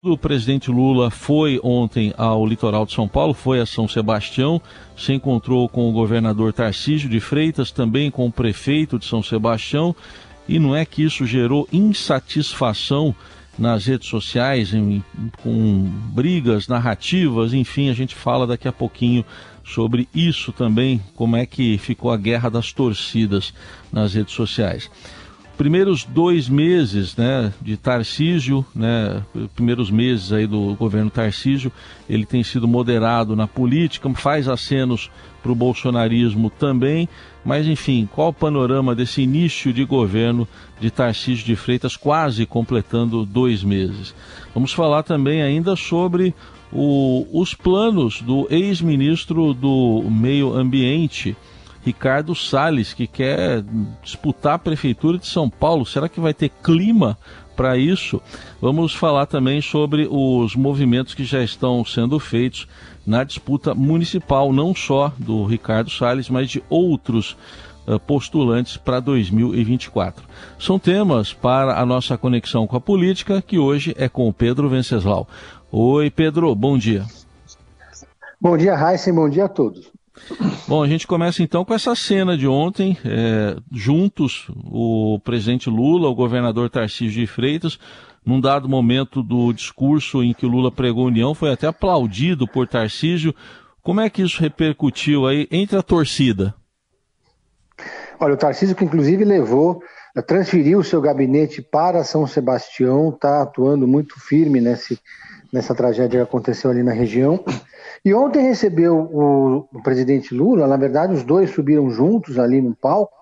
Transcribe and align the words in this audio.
O 0.00 0.16
presidente 0.16 0.70
Lula 0.70 1.10
foi 1.10 1.58
ontem 1.60 2.14
ao 2.16 2.46
litoral 2.46 2.86
de 2.86 2.92
São 2.92 3.08
Paulo, 3.08 3.34
foi 3.34 3.58
a 3.58 3.66
São 3.66 3.88
Sebastião, 3.88 4.62
se 4.96 5.12
encontrou 5.12 5.68
com 5.68 5.90
o 5.90 5.92
governador 5.92 6.52
Tarcísio 6.52 7.08
de 7.08 7.18
Freitas, 7.18 7.72
também 7.72 8.08
com 8.08 8.24
o 8.24 8.30
prefeito 8.30 8.96
de 8.96 9.04
São 9.04 9.24
Sebastião, 9.24 9.96
e 10.48 10.60
não 10.60 10.76
é 10.76 10.86
que 10.86 11.02
isso 11.02 11.26
gerou 11.26 11.68
insatisfação 11.72 13.12
nas 13.58 13.86
redes 13.86 14.06
sociais, 14.06 14.72
em, 14.72 15.02
com 15.42 15.90
brigas, 16.12 16.68
narrativas, 16.68 17.52
enfim, 17.52 17.90
a 17.90 17.92
gente 17.92 18.14
fala 18.14 18.46
daqui 18.46 18.68
a 18.68 18.72
pouquinho 18.72 19.24
sobre 19.64 20.08
isso 20.14 20.52
também, 20.52 21.02
como 21.16 21.34
é 21.34 21.44
que 21.44 21.76
ficou 21.76 22.12
a 22.12 22.16
guerra 22.16 22.48
das 22.48 22.72
torcidas 22.72 23.52
nas 23.92 24.14
redes 24.14 24.32
sociais 24.32 24.88
primeiros 25.58 26.04
dois 26.04 26.48
meses 26.48 27.16
né, 27.16 27.52
de 27.60 27.76
Tarcísio, 27.76 28.64
né, 28.72 29.20
primeiros 29.56 29.90
meses 29.90 30.32
aí 30.32 30.46
do 30.46 30.76
governo 30.76 31.10
Tarcísio, 31.10 31.72
ele 32.08 32.24
tem 32.24 32.44
sido 32.44 32.68
moderado 32.68 33.34
na 33.34 33.48
política, 33.48 34.08
faz 34.14 34.48
acenos 34.48 35.10
para 35.42 35.50
o 35.50 35.56
bolsonarismo 35.56 36.48
também, 36.48 37.08
mas 37.44 37.66
enfim, 37.66 38.08
qual 38.14 38.28
o 38.28 38.32
panorama 38.32 38.94
desse 38.94 39.20
início 39.20 39.72
de 39.72 39.84
governo 39.84 40.46
de 40.80 40.92
Tarcísio 40.92 41.44
de 41.44 41.56
Freitas, 41.56 41.96
quase 41.96 42.46
completando 42.46 43.26
dois 43.26 43.64
meses? 43.64 44.14
Vamos 44.54 44.72
falar 44.72 45.02
também 45.02 45.42
ainda 45.42 45.74
sobre 45.74 46.32
o, 46.72 47.26
os 47.32 47.52
planos 47.52 48.22
do 48.22 48.46
ex-ministro 48.48 49.52
do 49.52 50.04
Meio 50.08 50.54
Ambiente, 50.54 51.36
Ricardo 51.84 52.34
Salles, 52.34 52.92
que 52.92 53.06
quer 53.06 53.62
disputar 54.02 54.54
a 54.54 54.58
Prefeitura 54.58 55.18
de 55.18 55.26
São 55.26 55.48
Paulo. 55.48 55.86
Será 55.86 56.08
que 56.08 56.20
vai 56.20 56.34
ter 56.34 56.50
clima 56.62 57.16
para 57.56 57.76
isso? 57.76 58.20
Vamos 58.60 58.94
falar 58.94 59.26
também 59.26 59.60
sobre 59.60 60.08
os 60.10 60.54
movimentos 60.54 61.14
que 61.14 61.24
já 61.24 61.42
estão 61.42 61.84
sendo 61.84 62.18
feitos 62.18 62.68
na 63.06 63.24
disputa 63.24 63.74
municipal, 63.74 64.52
não 64.52 64.74
só 64.74 65.12
do 65.18 65.44
Ricardo 65.44 65.90
Salles, 65.90 66.28
mas 66.28 66.50
de 66.50 66.62
outros 66.68 67.36
uh, 67.86 67.98
postulantes 68.00 68.76
para 68.76 69.00
2024. 69.00 70.24
São 70.58 70.78
temas 70.78 71.32
para 71.32 71.80
a 71.80 71.86
nossa 71.86 72.18
conexão 72.18 72.66
com 72.66 72.76
a 72.76 72.80
política, 72.80 73.40
que 73.40 73.58
hoje 73.58 73.94
é 73.96 74.08
com 74.08 74.28
o 74.28 74.32
Pedro 74.32 74.68
Venceslau. 74.68 75.26
Oi, 75.72 76.10
Pedro, 76.10 76.54
bom 76.54 76.76
dia. 76.76 77.06
Bom 78.40 78.56
dia, 78.56 78.76
Raíssa, 78.76 79.12
bom 79.12 79.28
dia 79.28 79.46
a 79.46 79.48
todos. 79.48 79.90
Bom, 80.66 80.82
a 80.82 80.86
gente 80.86 81.06
começa 81.06 81.42
então 81.42 81.64
com 81.64 81.72
essa 81.72 81.94
cena 81.94 82.36
de 82.36 82.46
ontem, 82.46 82.96
é, 83.04 83.56
juntos, 83.72 84.46
o 84.64 85.18
presidente 85.24 85.70
Lula, 85.70 86.08
o 86.08 86.14
governador 86.14 86.68
Tarcísio 86.68 87.20
de 87.20 87.26
Freitas, 87.26 87.78
num 88.24 88.40
dado 88.40 88.68
momento 88.68 89.22
do 89.22 89.52
discurso 89.52 90.22
em 90.22 90.34
que 90.34 90.44
o 90.44 90.48
Lula 90.48 90.70
pregou 90.70 91.06
união, 91.06 91.34
foi 91.34 91.50
até 91.50 91.66
aplaudido 91.66 92.46
por 92.46 92.68
Tarcísio. 92.68 93.34
Como 93.82 94.00
é 94.00 94.10
que 94.10 94.22
isso 94.22 94.40
repercutiu 94.40 95.26
aí 95.26 95.48
entre 95.50 95.78
a 95.78 95.82
torcida? 95.82 96.54
Olha, 98.20 98.34
o 98.34 98.36
Tarcísio 98.36 98.76
que 98.76 98.84
inclusive 98.84 99.24
levou, 99.24 99.82
transferiu 100.26 100.80
o 100.80 100.84
seu 100.84 101.00
gabinete 101.00 101.62
para 101.62 102.04
São 102.04 102.26
Sebastião, 102.26 103.10
está 103.10 103.42
atuando 103.42 103.86
muito 103.86 104.20
firme 104.20 104.60
nesse, 104.60 104.98
nessa 105.52 105.74
tragédia 105.74 106.20
que 106.20 106.28
aconteceu 106.28 106.70
ali 106.70 106.82
na 106.82 106.92
região. 106.92 107.42
E 108.04 108.14
ontem 108.14 108.42
recebeu 108.42 108.96
o, 108.96 109.68
o 109.72 109.82
presidente 109.82 110.34
Lula, 110.34 110.66
na 110.66 110.76
verdade, 110.76 111.14
os 111.14 111.24
dois 111.24 111.50
subiram 111.50 111.90
juntos 111.90 112.38
ali 112.38 112.60
no 112.60 112.74
palco. 112.74 113.16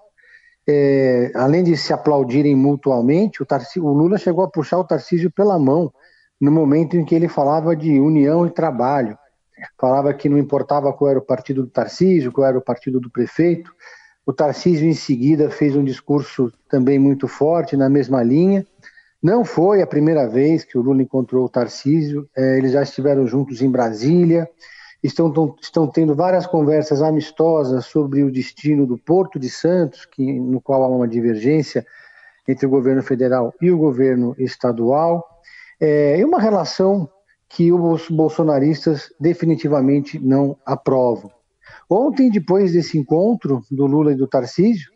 É, 0.69 1.31
além 1.35 1.63
de 1.63 1.77
se 1.77 1.93
aplaudirem 1.93 2.57
mutuamente, 2.57 3.43
o, 3.43 3.47
o, 3.79 3.93
Lula 3.93 4.19
chegou 4.19 4.45
a 4.45 4.51
puxar 4.51 4.79
o 4.79 4.85
Tarcísio 4.85 5.31
pela 5.31 5.59
mão 5.59 5.93
no 6.41 6.51
momento 6.51 6.97
em 6.97 7.05
que 7.05 7.15
ele 7.15 7.29
falava 7.29 7.75
de 7.77 7.99
união 8.01 8.47
e 8.47 8.51
trabalho. 8.51 9.17
Falava 9.79 10.13
que 10.13 10.29
não 10.29 10.37
importava 10.37 10.93
qual 10.93 11.11
era 11.11 11.19
o 11.19 11.23
partido 11.23 11.63
do 11.63 11.69
Tarcísio, 11.69 12.33
qual 12.33 12.47
era 12.47 12.59
o 12.59 12.63
partido 12.63 13.01
do 13.01 13.09
prefeito. 13.09 13.73
O 14.27 14.33
Tarcísio, 14.33 14.89
em 14.89 14.93
seguida, 14.93 15.49
fez 15.51 15.77
um 15.77 15.85
discurso 15.85 16.53
também 16.69 16.99
muito 16.99 17.29
forte 17.29 17.77
na 17.77 17.89
mesma 17.89 18.23
linha. 18.23 18.67
Não 19.23 19.45
foi 19.45 19.83
a 19.83 19.87
primeira 19.87 20.29
vez 20.29 20.65
que 20.65 20.77
o 20.79 20.83
Lula 20.83 21.03
encontrou 21.03 21.45
o 21.45 21.49
Tarcísio, 21.49 22.29
é, 22.37 22.59
eles 22.59 22.73
já 22.73 22.83
estiveram 22.83 23.27
juntos 23.27 23.63
em 23.63 23.71
Brasília, 23.71 24.49
estão, 25.03 25.57
estão 25.61 25.87
tendo 25.87 26.15
várias 26.15 26.47
conversas 26.47 27.03
amistosas 27.03 27.87
sobre 27.87 28.23
o 28.23 28.31
destino 28.31 28.87
do 28.87 28.99
Porto 28.99 29.39
de 29.39 29.49
Santos, 29.49 30.05
que, 30.05 30.39
no 30.39 30.61
qual 30.61 30.83
há 30.83 30.89
uma 30.89 31.09
divergência 31.09 31.87
entre 32.47 32.67
o 32.67 32.71
governo 32.71 33.03
federal 33.03 33.53
e 33.61 33.71
o 33.71 33.79
governo 33.79 34.35
estadual, 34.39 35.25
é, 35.81 36.23
uma 36.25 36.41
relação 36.41 37.09
que 37.49 37.73
os 37.73 38.09
bolsonaristas 38.09 39.13
definitivamente 39.19 40.19
não 40.19 40.57
aprovam. 40.65 41.31
Ontem, 41.89 42.31
depois 42.31 42.73
desse 42.73 42.99
encontro 42.99 43.63
do 43.71 43.87
Lula 43.87 44.13
e 44.13 44.17
do 44.17 44.27
Tarcísio, 44.27 44.91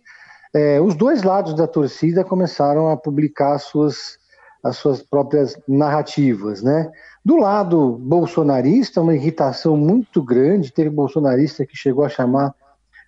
é, 0.55 0.81
os 0.81 0.95
dois 0.95 1.23
lados 1.23 1.55
da 1.55 1.67
torcida 1.67 2.25
começaram 2.25 2.91
a 2.91 2.97
publicar 2.97 3.59
suas, 3.59 4.19
as 4.63 4.77
suas 4.77 5.03
próprias 5.03 5.57
narrativas, 5.67 6.63
né? 6.63 6.91
Do 7.25 7.37
lado 7.37 7.99
bolsonarista, 8.01 9.01
uma 9.01 9.15
irritação 9.15 9.77
muito 9.77 10.23
grande, 10.23 10.73
teve 10.73 10.91
bolsonarista 10.91 11.67
que 11.67 11.77
chegou 11.77 12.05
a 12.05 12.09
chamar, 12.09 12.55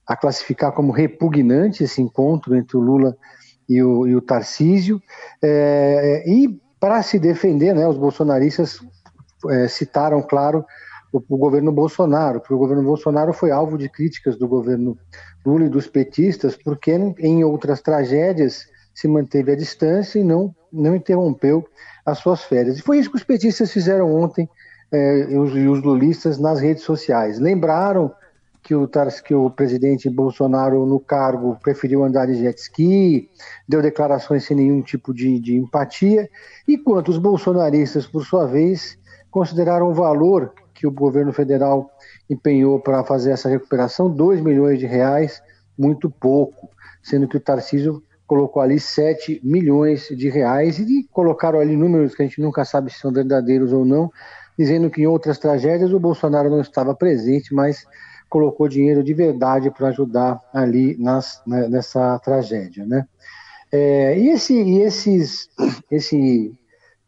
a 0.06 0.16
classificar 0.16 0.72
como 0.72 0.92
repugnante 0.92 1.84
esse 1.84 2.00
encontro 2.02 2.54
entre 2.54 2.76
o 2.76 2.80
Lula 2.80 3.16
e 3.68 3.82
o, 3.82 4.06
e 4.06 4.14
o 4.14 4.20
Tarcísio, 4.20 5.00
é, 5.42 6.24
e 6.26 6.60
para 6.78 7.02
se 7.02 7.18
defender, 7.18 7.74
né, 7.74 7.86
os 7.86 7.96
bolsonaristas 7.96 8.80
é, 9.48 9.68
citaram, 9.68 10.20
claro, 10.20 10.64
o, 11.12 11.36
governo 11.36 11.70
Bolsonaro, 11.70 12.40
porque 12.40 12.54
o 12.54 12.58
governo 12.58 12.82
Bolsonaro 12.82 13.32
foi 13.32 13.50
alvo 13.50 13.76
de 13.76 13.88
críticas 13.88 14.36
do 14.36 14.48
governo 14.48 14.96
Lula 15.44 15.66
e 15.66 15.68
dos 15.68 15.86
petistas, 15.86 16.56
porque 16.56 16.92
em 17.18 17.44
outras 17.44 17.80
tragédias 17.82 18.66
se 18.94 19.06
manteve 19.06 19.52
a 19.52 19.56
distância 19.56 20.18
e 20.18 20.24
não, 20.24 20.54
não 20.72 20.96
interrompeu 20.96 21.66
as 22.04 22.18
suas 22.18 22.42
férias. 22.42 22.78
E 22.78 22.82
foi 22.82 22.98
isso 22.98 23.10
que 23.10 23.16
os 23.16 23.24
petistas 23.24 23.70
fizeram 23.70 24.14
ontem 24.14 24.48
eh, 24.90 25.26
e, 25.30 25.36
os, 25.36 25.54
e 25.54 25.66
os 25.68 25.82
lulistas 25.82 26.38
nas 26.38 26.60
redes 26.60 26.82
sociais. 26.82 27.38
Lembraram 27.38 28.12
que 28.62 28.74
o, 28.74 28.88
que 29.24 29.34
o 29.34 29.50
presidente 29.50 30.08
Bolsonaro, 30.08 30.86
no 30.86 31.00
cargo, 31.00 31.58
preferiu 31.62 32.04
andar 32.04 32.26
de 32.26 32.34
jet 32.34 32.58
ski, 32.58 33.28
deu 33.68 33.82
declarações 33.82 34.44
sem 34.44 34.56
nenhum 34.56 34.80
tipo 34.82 35.12
de, 35.12 35.40
de 35.40 35.56
empatia, 35.56 36.30
enquanto 36.66 37.08
os 37.08 37.18
bolsonaristas, 37.18 38.06
por 38.06 38.24
sua 38.24 38.46
vez, 38.46 38.96
consideraram 39.30 39.88
o 39.88 39.94
valor 39.94 40.52
que 40.82 40.86
o 40.86 40.90
governo 40.90 41.32
federal 41.32 41.88
empenhou 42.28 42.80
para 42.80 43.04
fazer 43.04 43.30
essa 43.30 43.48
recuperação, 43.48 44.10
2 44.10 44.40
milhões 44.40 44.80
de 44.80 44.86
reais, 44.86 45.40
muito 45.78 46.10
pouco, 46.10 46.68
sendo 47.00 47.28
que 47.28 47.36
o 47.36 47.40
Tarcísio 47.40 48.02
colocou 48.26 48.60
ali 48.60 48.80
7 48.80 49.40
milhões 49.44 50.08
de 50.08 50.28
reais 50.28 50.80
e 50.80 51.06
colocaram 51.12 51.60
ali 51.60 51.76
números 51.76 52.16
que 52.16 52.22
a 52.22 52.26
gente 52.26 52.40
nunca 52.40 52.64
sabe 52.64 52.92
se 52.92 52.98
são 52.98 53.12
verdadeiros 53.12 53.72
ou 53.72 53.84
não, 53.84 54.10
dizendo 54.58 54.90
que 54.90 55.02
em 55.02 55.06
outras 55.06 55.38
tragédias 55.38 55.92
o 55.92 56.00
Bolsonaro 56.00 56.50
não 56.50 56.60
estava 56.60 56.96
presente, 56.96 57.54
mas 57.54 57.86
colocou 58.28 58.66
dinheiro 58.66 59.04
de 59.04 59.14
verdade 59.14 59.70
para 59.70 59.88
ajudar 59.88 60.40
ali 60.52 60.96
nas, 60.98 61.40
né, 61.46 61.68
nessa 61.68 62.18
tragédia, 62.18 62.84
né? 62.84 63.06
É, 63.70 64.18
e 64.18 64.30
esse, 64.30 64.52
e 64.54 64.80
esses, 64.80 65.48
esse, 65.90 66.52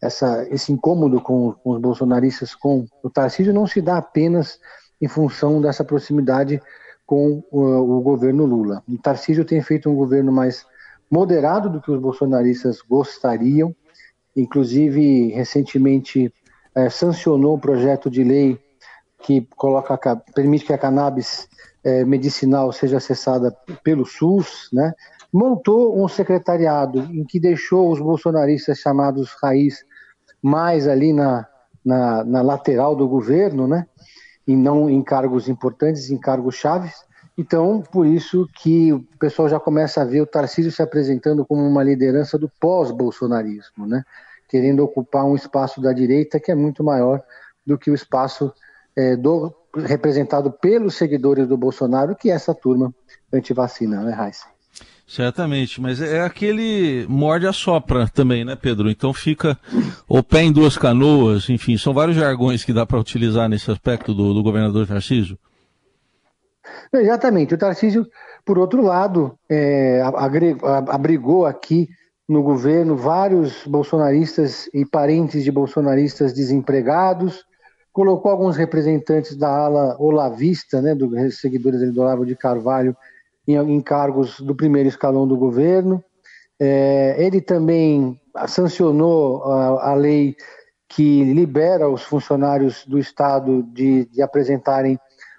essa, 0.05 0.47
esse 0.51 0.71
incômodo 0.71 1.21
com, 1.21 1.53
com, 1.53 1.71
os 1.71 1.81
bolsonaristas 1.81 2.55
com 2.55 2.87
o 3.03 3.09
Tarcísio 3.09 3.55
não 3.55 3.67
se 3.67 3.81
dá 3.81 3.97
apenas 3.97 4.61
em 5.01 5.09
função 5.09 5.61
dessa 5.61 5.83
proximidade 5.83 6.61
com 7.07 7.43
o, 7.51 7.61
o 7.61 8.01
governo 8.03 8.45
Lula. 8.45 8.83
O 8.87 8.99
Tarcísio 8.99 9.45
tem 9.45 9.63
feito 9.63 9.89
um 9.89 9.95
governo 9.95 10.31
mais 10.31 10.67
moderado 11.11 11.71
do 11.71 11.81
que 11.81 11.91
os 11.91 11.99
bolsonaristas 11.99 12.83
gostariam. 12.83 13.75
Inclusive, 14.37 15.29
recentemente 15.29 16.33
é, 16.75 16.91
sancionou 16.91 17.57
um 17.57 17.61
projeto 17.61 18.11
de 18.11 18.23
lei 18.23 18.59
que 19.23 19.47
coloca, 19.57 20.17
permite 20.35 20.67
que 20.67 20.73
a 20.73 20.79
cannabis 20.79 21.49
é, 21.83 22.05
medicinal 22.05 22.73
seja 22.73 22.99
acessada 22.99 23.57
pelo 23.83 24.05
SUS, 24.05 24.69
né? 24.71 24.93
montou 25.33 26.03
um 26.03 26.07
secretariado 26.09 27.01
em 27.11 27.25
que 27.25 27.41
deixou 27.41 27.91
os 27.91 28.01
bolsonaristas 28.01 28.79
chamados 28.79 29.35
raiz 29.43 29.85
mais 30.45 30.87
ali 30.87 31.11
na, 31.11 31.49
na, 31.83 32.23
na 32.23 32.43
lateral 32.43 32.95
do 32.95 33.09
governo, 33.09 33.67
né? 33.67 33.87
e 34.47 34.55
não 34.55 34.91
em 34.91 35.03
cargos 35.03 35.49
importantes, 35.49 36.11
em 36.11 36.19
cargos 36.19 36.57
chaves, 36.57 37.03
então, 37.37 37.81
por 37.81 38.07
isso 38.07 38.47
que 38.55 38.93
o 38.93 39.03
pessoal 39.19 39.49
já 39.49 39.59
começa 39.59 40.03
a 40.03 40.05
ver 40.05 40.21
o 40.21 40.27
Tarcísio 40.27 40.71
se 40.71 40.83
apresentando 40.83 41.45
como 41.45 41.67
uma 41.67 41.83
liderança 41.83 42.39
do 42.39 42.49
pós-bolsonarismo, 42.61 43.87
né? 43.87 44.05
querendo 44.49 44.85
ocupar 44.85 45.25
um 45.25 45.35
espaço 45.35 45.81
da 45.81 45.93
direita 45.93 46.39
que 46.39 46.53
é 46.53 46.55
muito 46.55 46.85
maior 46.85 47.23
do 47.67 47.79
que 47.79 47.91
o 47.91 47.95
espaço 47.95 48.53
é, 48.95 49.17
do, 49.17 49.53
representado 49.75 50.53
pelos 50.53 50.95
seguidores 50.95 51.49
do 51.49 51.57
Bolsonaro, 51.57 52.15
que 52.15 52.31
é 52.31 52.35
essa 52.35 52.55
turma 52.55 52.95
antivacina, 53.33 54.03
né, 54.03 54.13
Raíssa? 54.13 54.54
Certamente, 55.07 55.81
mas 55.83 56.01
é 56.01 56.23
aquele 56.23 57.07
morde 57.09 57.47
a 57.47 57.53
sopra 57.53 58.09
também, 58.09 58.43
né, 58.45 58.57
Pedro? 58.57 58.91
Então 58.91 59.13
fica 59.13 59.59
o 60.09 60.23
pé 60.23 60.43
em 60.43 60.53
duas 60.53 60.79
canoas, 60.79 61.51
enfim, 61.51 61.77
são 61.77 61.93
vários 61.93 62.17
jargões 62.17 62.65
que 62.65 62.73
dá 62.73 62.87
para 62.87 62.99
utilizar 62.99 63.49
nesse 63.49 63.71
aspecto 63.71 64.15
do, 64.15 64.33
do 64.33 64.43
governador 64.43 64.87
Tarcísio. 64.87 65.39
Exatamente. 66.91 67.55
O 67.55 67.59
Tarcísio, 67.59 68.07
por 68.47 68.59
outro 68.59 68.83
lado, 68.83 69.39
é, 69.49 70.01
abrigou 70.89 71.45
aqui 71.45 71.89
no 72.27 72.43
governo 72.43 72.97
vários 72.97 73.67
bolsonaristas 73.67 74.71
e 74.73 74.87
parentes 74.87 75.45
de 75.45 75.53
bolsonaristas 75.53 76.33
desempregados, 76.33 77.45
colocou 77.93 78.31
alguns 78.31 78.57
representantes 78.57 79.37
da 79.37 79.49
ala 79.49 79.97
olavista, 79.99 80.81
né, 80.81 80.95
dos 80.95 81.39
seguidores 81.39 81.93
do 81.93 82.01
Olavo 82.01 82.25
de 82.25 82.35
Carvalho, 82.35 82.97
em, 83.47 83.57
em 83.57 83.81
cargos 83.81 84.41
do 84.41 84.55
primeiro 84.55 84.89
escalão 84.89 85.27
do 85.27 85.37
governo. 85.37 86.03
É, 86.61 87.17
ele 87.19 87.41
também 87.41 88.21
sancionou 88.47 89.45
a, 89.45 89.91
a, 89.91 89.95
lei 89.95 90.37
que 90.89 91.25
libera 91.25 91.89
os 91.89 92.03
funcionários 92.03 92.85
do 92.87 92.99
Estado 92.99 93.63
de, 93.65 94.07
de 94.07 94.23
apresentarem 94.23 94.99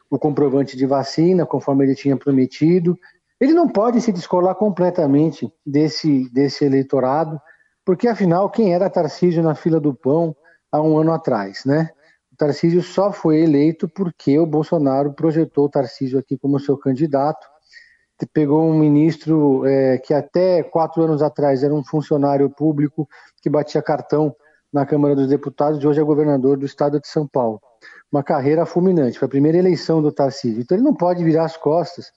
o 0.10 0.20
comprovante 0.20 0.78
de 0.78 0.86
vacina, 0.86 1.46
conforme 1.46 1.86
ele 1.86 1.96
tinha 1.96 2.18
prometido. 2.18 2.98
Ele 3.40 3.54
não 3.54 3.68
pode 3.68 4.02
se 4.02 4.12
descolar 4.12 4.56
completamente 4.56 5.52
desse, 5.66 6.30
desse 6.30 6.66
eleitorado, 6.66 7.40
porque 7.86 8.08
afinal, 8.08 8.50
quem 8.50 8.74
era 8.74 8.90
Tarcísio 8.90 9.44
na 9.44 9.56
fila 9.56 9.80
do 9.80 9.94
pão 9.94 10.36
há 10.72 10.82
um 10.82 10.98
ano 10.98 11.12
atrás, 11.12 11.64
né? 11.66 11.90
O 12.32 12.38
Tarcísio 12.38 12.82
só 12.82 13.14
foi 13.14 13.40
eleito 13.40 13.88
porque 13.88 14.38
o 14.38 14.46
Bolsonaro 14.46 15.14
projetou 15.14 15.66
o 15.66 15.70
Tarcísio 15.70 16.20
aqui 16.20 16.38
como 16.38 16.60
seu 16.60 16.78
candidato. 16.78 17.48
Pegou 18.34 18.64
um 18.64 18.78
ministro 18.78 19.66
é, 19.66 19.98
que 19.98 20.14
até 20.14 20.64
quatro 20.64 21.04
anos 21.04 21.22
atrás 21.22 21.64
era 21.64 21.74
um 21.74 21.84
funcionário 21.84 22.50
público 22.50 23.08
que 23.42 23.50
batia 23.50 23.82
cartão 23.82 24.34
na 24.72 24.86
Câmara 24.86 25.16
dos 25.16 25.28
Deputados 25.28 25.82
e 25.82 25.88
hoje 25.88 26.00
é 26.00 26.04
governador 26.04 26.58
do 26.58 26.66
estado 26.66 27.00
de 27.00 27.08
São 27.08 27.28
Paulo. 27.28 27.62
Uma 28.12 28.24
carreira 28.24 28.66
fulminante, 28.66 29.20
foi 29.20 29.26
a 29.26 29.30
primeira 29.30 29.58
eleição 29.58 30.02
do 30.02 30.12
Tarcísio. 30.12 30.62
Então 30.62 30.78
ele 30.78 30.84
não 30.84 30.94
pode 30.94 31.24
virar 31.24 31.46
as 31.46 31.58
costas 31.58 32.12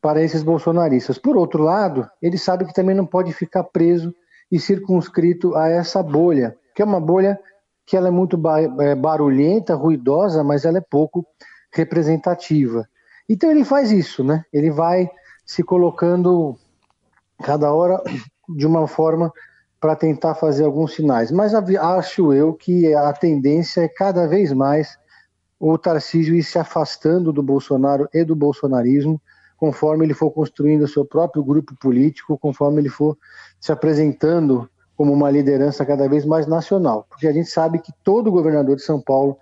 para 0.00 0.22
esses 0.22 0.42
bolsonaristas. 0.42 1.18
Por 1.18 1.36
outro 1.36 1.62
lado, 1.62 2.08
ele 2.22 2.38
sabe 2.38 2.64
que 2.64 2.72
também 2.72 2.94
não 2.94 3.06
pode 3.06 3.32
ficar 3.32 3.64
preso 3.64 4.14
e 4.50 4.58
circunscrito 4.58 5.54
a 5.54 5.68
essa 5.68 6.02
bolha, 6.02 6.56
que 6.74 6.80
é 6.80 6.84
uma 6.84 7.00
bolha 7.00 7.38
que 7.84 7.96
ela 7.96 8.08
é 8.08 8.10
muito 8.10 8.40
é, 8.80 8.94
barulhenta, 8.94 9.74
ruidosa, 9.74 10.42
mas 10.42 10.64
ela 10.64 10.78
é 10.78 10.82
pouco 10.82 11.26
representativa. 11.72 12.86
Então 13.28 13.50
ele 13.50 13.64
faz 13.64 13.90
isso, 13.90 14.24
né? 14.24 14.44
Ele 14.52 14.70
vai 14.70 15.10
se 15.46 15.62
colocando 15.62 16.56
cada 17.42 17.72
hora 17.72 18.02
de 18.48 18.66
uma 18.66 18.86
forma 18.88 19.32
para 19.80 19.94
tentar 19.94 20.34
fazer 20.34 20.64
alguns 20.64 20.94
sinais. 20.94 21.30
Mas 21.30 21.54
acho 21.54 22.32
eu 22.32 22.52
que 22.52 22.92
a 22.92 23.12
tendência 23.12 23.82
é 23.82 23.88
cada 23.88 24.26
vez 24.26 24.52
mais 24.52 24.98
o 25.58 25.78
Tarcísio 25.78 26.34
ir 26.34 26.42
se 26.42 26.58
afastando 26.58 27.32
do 27.32 27.42
Bolsonaro 27.42 28.08
e 28.12 28.24
do 28.24 28.34
bolsonarismo 28.34 29.20
conforme 29.56 30.04
ele 30.04 30.14
for 30.14 30.30
construindo 30.30 30.82
o 30.82 30.88
seu 30.88 31.04
próprio 31.04 31.42
grupo 31.42 31.74
político, 31.76 32.38
conforme 32.38 32.80
ele 32.80 32.90
for 32.90 33.16
se 33.58 33.72
apresentando 33.72 34.68
como 34.96 35.12
uma 35.12 35.30
liderança 35.30 35.84
cada 35.84 36.08
vez 36.08 36.24
mais 36.24 36.46
nacional. 36.46 37.06
Porque 37.08 37.26
a 37.26 37.32
gente 37.32 37.48
sabe 37.48 37.78
que 37.78 37.92
todo 38.04 38.30
governador 38.30 38.76
de 38.76 38.82
São 38.82 39.00
Paulo, 39.00 39.38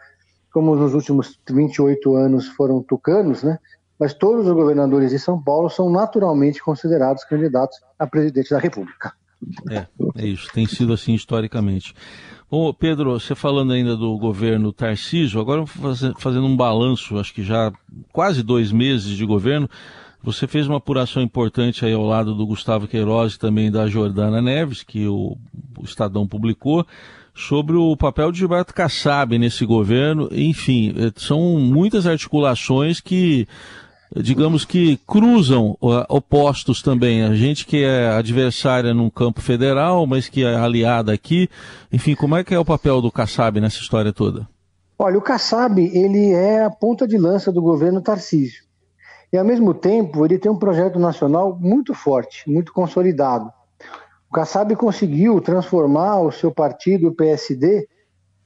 como 0.53 0.77
nos 0.77 0.95
últimos 0.95 1.41
28 1.49 2.15
anos 2.15 2.49
foram 2.49 2.83
tucanos, 2.83 3.43
né? 3.43 3.59
Mas 4.05 4.13
todos 4.13 4.47
os 4.47 4.53
governadores 4.53 5.13
de 5.13 5.19
São 5.19 5.43
Paulo 5.43 5.71
são 5.71 5.91
naturalmente 5.91 6.63
considerados 6.63 7.25
candidatos 7.25 7.79
a 7.99 8.07
presidente 8.07 8.51
da 8.51 8.59
República. 8.59 9.15
É, 9.71 9.87
é 10.17 10.27
isso, 10.27 10.47
tem 10.53 10.67
sido 10.67 10.93
assim 10.93 11.15
historicamente. 11.15 11.95
Bom, 12.51 12.71
Pedro, 12.75 13.19
você 13.19 13.35
falando 13.35 13.73
ainda 13.73 13.97
do 13.97 14.19
governo 14.19 14.75
Tarcísio, 14.75 15.41
agora 15.41 15.65
fazendo 16.19 16.45
um 16.45 16.55
balanço, 16.55 17.19
acho 17.19 17.33
que 17.33 17.43
já 17.43 17.73
quase 18.13 18.43
dois 18.43 18.71
meses 18.71 19.17
de 19.17 19.25
governo, 19.25 19.71
você 20.23 20.47
fez 20.47 20.69
uma 20.69 20.77
apuração 20.77 21.23
importante 21.23 21.87
aí 21.87 21.95
ao 21.95 22.05
lado 22.05 22.35
do 22.35 22.47
Gustavo 22.47 22.87
Queiroz 22.87 23.33
e 23.33 23.39
também 23.39 23.71
da 23.71 23.87
Jordana 23.87 24.43
Neves, 24.43 24.83
que 24.83 25.09
o, 25.09 25.39
Estadão 25.83 26.29
publicou, 26.29 26.87
sobre 27.35 27.75
o 27.75 27.97
papel 27.97 28.31
de 28.31 28.41
Gilberto 28.41 28.75
Kassab 28.75 29.39
nesse 29.39 29.65
governo. 29.65 30.29
Enfim, 30.31 30.95
eh, 30.95 31.11
são 31.17 31.59
muitas 31.59 32.07
articulações 32.07 33.01
que, 33.01 33.49
digamos 34.17 34.65
que 34.65 34.97
cruzam 35.07 35.77
opostos 36.09 36.83
também. 36.83 37.23
A 37.23 37.35
gente 37.35 37.67
que 37.67 37.83
é 37.83 38.09
adversária 38.09 38.95
num 38.95 39.11
campo 39.11 39.41
federal, 39.41 40.07
mas 40.07 40.29
que 40.29 40.45
é 40.45 40.55
aliada 40.55 41.13
aqui. 41.13 41.49
Enfim, 41.93 42.15
como 42.15 42.37
é 42.37 42.45
que 42.45 42.55
é 42.55 42.59
o 42.59 42.65
papel 42.65 43.01
do 43.01 43.11
Kassab 43.11 43.61
nessa 43.61 43.79
história 43.79 44.13
toda? 44.13 44.49
Olha, 44.97 45.19
o 45.19 45.23
Kassab, 45.23 45.81
ele 45.81 46.31
é 46.31 46.65
a 46.65 46.71
ponta 46.71 47.07
de 47.07 47.19
lança 47.19 47.51
do 47.51 47.61
governo 47.61 48.01
Tarcísio. 48.01 48.63
E, 49.33 49.37
ao 49.37 49.45
mesmo 49.45 49.75
tempo, 49.75 50.25
ele 50.25 50.39
tem 50.39 50.51
um 50.51 50.59
projeto 50.59 50.99
nacional 51.01 51.59
muito 51.61 51.93
forte, 51.93 52.49
muito 52.49 52.73
consolidado. 52.73 53.51
O 54.31 54.33
Kassab 54.33 54.77
conseguiu 54.77 55.41
transformar 55.41 56.21
o 56.21 56.31
seu 56.31 56.53
partido, 56.53 57.09
o 57.09 57.15
PSD, 57.15 57.89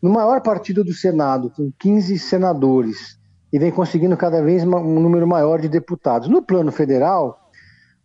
no 0.00 0.09
maior 0.11 0.41
partido 0.41 0.82
do 0.82 0.94
Senado, 0.94 1.50
com 1.50 1.70
15 1.79 2.19
senadores, 2.19 3.18
e 3.52 3.58
vem 3.58 3.70
conseguindo 3.70 4.16
cada 4.16 4.42
vez 4.42 4.64
um 4.64 5.00
número 5.00 5.26
maior 5.26 5.60
de 5.60 5.68
deputados. 5.68 6.28
No 6.28 6.42
plano 6.42 6.70
federal, 6.70 7.50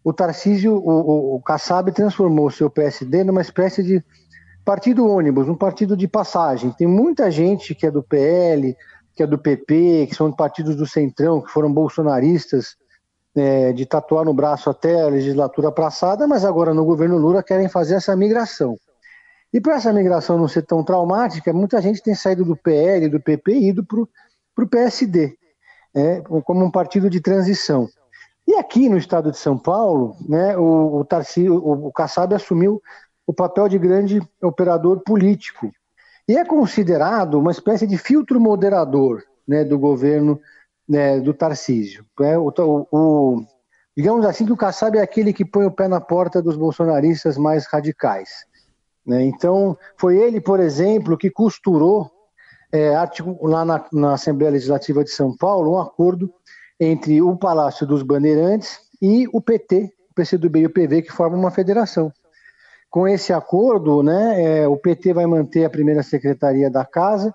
o 0.03 0.13
Tarcísio, 0.13 0.75
o, 0.75 0.89
o, 0.89 1.35
o 1.35 1.41
Kassab 1.41 1.91
transformou 1.91 2.47
o 2.47 2.51
seu 2.51 2.69
PSD 2.69 3.23
numa 3.23 3.41
espécie 3.41 3.83
de 3.83 4.03
partido 4.63 5.07
ônibus, 5.07 5.49
um 5.49 5.55
partido 5.55 5.95
de 5.95 6.07
passagem. 6.07 6.71
Tem 6.71 6.87
muita 6.87 7.29
gente 7.29 7.75
que 7.75 7.85
é 7.85 7.91
do 7.91 8.01
PL, 8.01 8.75
que 9.15 9.23
é 9.23 9.27
do 9.27 9.37
PP, 9.37 10.07
que 10.07 10.15
são 10.15 10.31
partidos 10.31 10.75
do 10.75 10.87
Centrão, 10.87 11.41
que 11.41 11.51
foram 11.51 11.71
bolsonaristas, 11.71 12.75
é, 13.35 13.73
de 13.73 13.85
tatuar 13.85 14.25
no 14.25 14.33
braço 14.33 14.69
até 14.69 15.01
a 15.01 15.07
legislatura 15.07 15.71
passada, 15.71 16.27
mas 16.27 16.45
agora 16.45 16.73
no 16.73 16.85
governo 16.85 17.17
Lula 17.17 17.43
querem 17.43 17.67
fazer 17.67 17.95
essa 17.95 18.15
migração. 18.15 18.77
E 19.51 19.61
para 19.61 19.75
essa 19.75 19.93
migração 19.93 20.37
não 20.37 20.47
ser 20.47 20.63
tão 20.63 20.83
traumática, 20.83 21.53
muita 21.53 21.81
gente 21.81 22.01
tem 22.01 22.15
saído 22.15 22.43
do 22.43 22.55
PL, 22.55 23.07
do 23.07 23.19
PP 23.19 23.51
e 23.53 23.69
ido 23.69 23.83
para 23.83 23.99
o 23.99 24.09
PSD, 24.69 25.37
né, 25.93 26.21
como 26.21 26.63
um 26.63 26.71
partido 26.71 27.09
de 27.09 27.19
transição. 27.19 27.87
E 28.47 28.55
aqui 28.55 28.89
no 28.89 28.97
estado 28.97 29.31
de 29.31 29.37
São 29.37 29.57
Paulo, 29.57 30.15
né, 30.27 30.57
o, 30.57 31.01
o, 31.01 31.01
o, 31.01 31.87
o 31.87 31.91
Kassab 31.91 32.33
assumiu 32.35 32.81
o 33.25 33.33
papel 33.33 33.69
de 33.69 33.77
grande 33.77 34.21
operador 34.41 35.01
político 35.01 35.71
e 36.27 36.37
é 36.37 36.45
considerado 36.45 37.35
uma 37.35 37.51
espécie 37.51 37.85
de 37.85 37.97
filtro 37.97 38.39
moderador 38.39 39.23
né, 39.47 39.63
do 39.63 39.77
governo 39.77 40.39
né, 40.87 41.19
do 41.19 41.33
Tarcísio. 41.33 42.05
É, 42.21 42.37
o, 42.37 42.51
o, 42.91 43.43
digamos 43.95 44.25
assim 44.25 44.45
que 44.45 44.51
o 44.51 44.57
Kassab 44.57 44.97
é 44.97 45.01
aquele 45.01 45.33
que 45.33 45.43
põe 45.43 45.65
o 45.65 45.71
pé 45.71 45.87
na 45.87 45.99
porta 45.99 46.41
dos 46.41 46.55
bolsonaristas 46.55 47.37
mais 47.37 47.65
radicais. 47.65 48.45
Né? 49.05 49.23
Então, 49.23 49.77
foi 49.97 50.17
ele, 50.17 50.39
por 50.39 50.59
exemplo, 50.59 51.17
que 51.17 51.29
costurou 51.29 52.09
é, 52.73 52.91
lá 53.41 53.63
na, 53.63 53.85
na 53.93 54.13
Assembleia 54.13 54.51
Legislativa 54.51 55.03
de 55.03 55.11
São 55.11 55.37
Paulo 55.37 55.73
um 55.73 55.79
acordo 55.79 56.33
entre 56.79 57.21
o 57.21 57.37
Palácio 57.37 57.85
dos 57.85 58.01
Bandeirantes 58.01 58.79
e 58.99 59.27
o 59.31 59.39
PT, 59.39 59.93
o 60.09 60.13
PCdoB 60.15 60.59
e 60.61 60.65
o 60.65 60.73
PV, 60.73 61.03
que 61.03 61.11
formam 61.11 61.39
uma 61.39 61.51
federação. 61.51 62.11
Com 62.89 63.07
esse 63.07 63.31
acordo, 63.31 64.01
né, 64.01 64.61
é, 64.61 64.67
o 64.67 64.75
PT 64.75 65.13
vai 65.13 65.27
manter 65.27 65.65
a 65.65 65.69
primeira 65.69 66.01
secretaria 66.01 66.69
da 66.69 66.83
casa, 66.83 67.33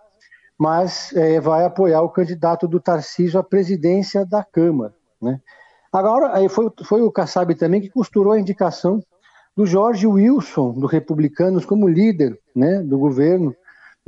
mas 0.58 1.14
é, 1.14 1.40
vai 1.40 1.64
apoiar 1.64 2.02
o 2.02 2.10
candidato 2.10 2.66
do 2.66 2.80
Tarcísio 2.80 3.38
à 3.38 3.44
presidência 3.44 4.26
da 4.26 4.42
Câmara. 4.42 4.92
Né? 5.22 5.40
Agora, 5.92 6.36
aí 6.36 6.48
foi, 6.48 6.68
foi 6.84 7.00
o 7.00 7.12
Kassab 7.12 7.54
também 7.54 7.80
que 7.80 7.90
costurou 7.90 8.32
a 8.32 8.40
indicação 8.40 9.00
do 9.56 9.64
Jorge 9.64 10.06
Wilson, 10.06 10.72
do 10.72 10.86
Republicanos, 10.86 11.64
como 11.64 11.88
líder 11.88 12.38
né, 12.54 12.80
do 12.82 12.98
governo 12.98 13.54